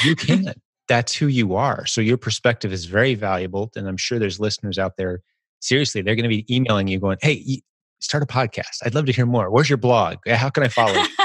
[0.04, 0.54] you can.
[0.88, 1.86] That's who you are.
[1.86, 5.22] So your perspective is very valuable, and I'm sure there's listeners out there.
[5.60, 7.62] Seriously, they're going to be emailing you, going, "Hey,
[8.02, 8.80] start a podcast.
[8.84, 9.50] I'd love to hear more.
[9.50, 10.18] Where's your blog?
[10.28, 11.08] How can I follow you?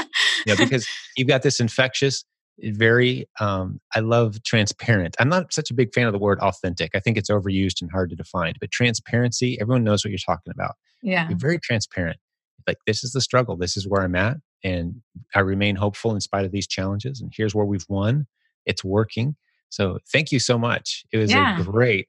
[0.45, 2.23] you know, because you've got this infectious,
[2.59, 5.15] very, um, I love transparent.
[5.19, 6.91] I'm not such a big fan of the word authentic.
[6.95, 10.51] I think it's overused and hard to define, but transparency, everyone knows what you're talking
[10.51, 10.75] about.
[11.01, 11.27] Yeah.
[11.27, 12.17] You're very transparent.
[12.65, 13.57] Like, this is the struggle.
[13.57, 14.37] This is where I'm at.
[14.63, 15.01] And
[15.35, 17.21] I remain hopeful in spite of these challenges.
[17.21, 18.27] And here's where we've won.
[18.65, 19.35] It's working.
[19.69, 21.05] So thank you so much.
[21.11, 21.59] It was yeah.
[21.59, 22.07] a great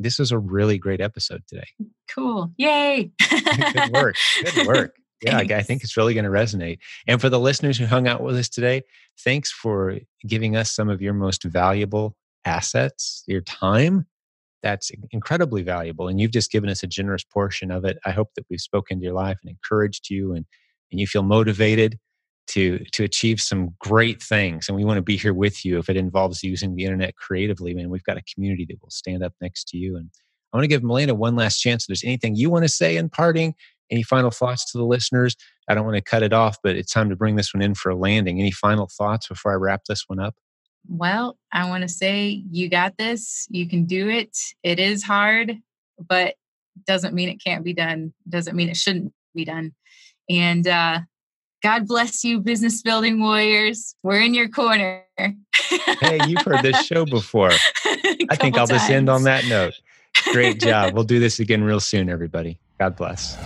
[0.00, 1.66] this was a really great episode today.
[2.12, 2.50] Cool.
[2.56, 3.12] Yay.
[3.30, 4.16] Good work.
[4.54, 4.96] Good work.
[5.22, 6.78] Yeah, I think it's really going to resonate.
[7.06, 8.84] And for the listeners who hung out with us today,
[9.22, 14.06] thanks for giving us some of your most valuable assets, your time.
[14.62, 16.08] That's incredibly valuable.
[16.08, 17.98] And you've just given us a generous portion of it.
[18.06, 20.46] I hope that we've spoken to your life and encouraged you and,
[20.90, 21.98] and you feel motivated
[22.48, 25.88] to to achieve some great things and we want to be here with you if
[25.88, 27.90] it involves using the internet creatively man.
[27.90, 30.10] We've got a community that will stand up next to you and
[30.52, 32.96] i want to give melina one last chance if there's anything you want to say
[32.96, 33.54] in parting.
[33.90, 35.34] Any final thoughts to the listeners?
[35.68, 37.74] I don't want to cut it off but it's time to bring this one in
[37.74, 38.40] for a landing.
[38.40, 40.34] Any final thoughts before i wrap this one up?
[40.88, 43.46] Well i want to say you got this.
[43.50, 44.36] You can do it.
[44.62, 45.58] It is hard
[46.08, 46.34] but
[46.86, 48.12] doesn't mean it can't be done.
[48.28, 49.72] Doesn't mean it shouldn't be done.
[50.28, 51.00] And uh
[51.62, 53.94] God bless you, business building warriors.
[54.02, 55.04] We're in your corner.
[55.16, 57.50] hey, you've heard this show before.
[57.84, 58.80] I think I'll times.
[58.80, 59.74] just end on that note.
[60.32, 60.94] Great job.
[60.94, 62.58] We'll do this again real soon, everybody.
[62.78, 63.36] God bless.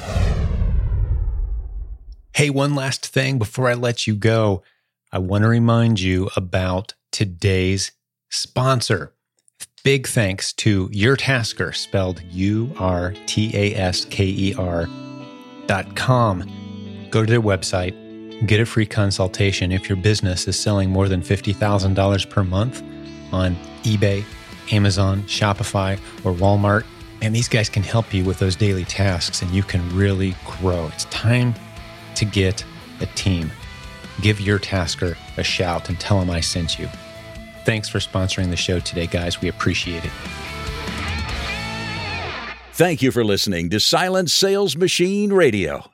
[2.35, 4.63] Hey, one last thing before I let you go.
[5.13, 7.93] I want to remind you about today's
[8.31, 9.13] sponsor.
[9.85, 14.89] Big thanks to Urtasker, spelled U R T A S K E R
[15.67, 16.43] dot com.
[17.11, 17.95] Go to their website,
[18.47, 22.83] Get a free consultation if your business is selling more than $50,000 per month
[23.33, 24.25] on eBay,
[24.73, 26.85] Amazon, Shopify, or Walmart.
[27.23, 30.89] And these guys can help you with those daily tasks and you can really grow.
[30.89, 31.55] It's time
[32.17, 32.65] to get
[33.01, 33.51] a team.
[34.21, 36.89] Give Urtasker a shout and tell them I sent you.
[37.65, 39.41] Thanks for sponsoring the show today, guys.
[39.41, 40.13] We appreciate it.
[42.73, 45.94] Thank you for listening to Silent Sales Machine Radio.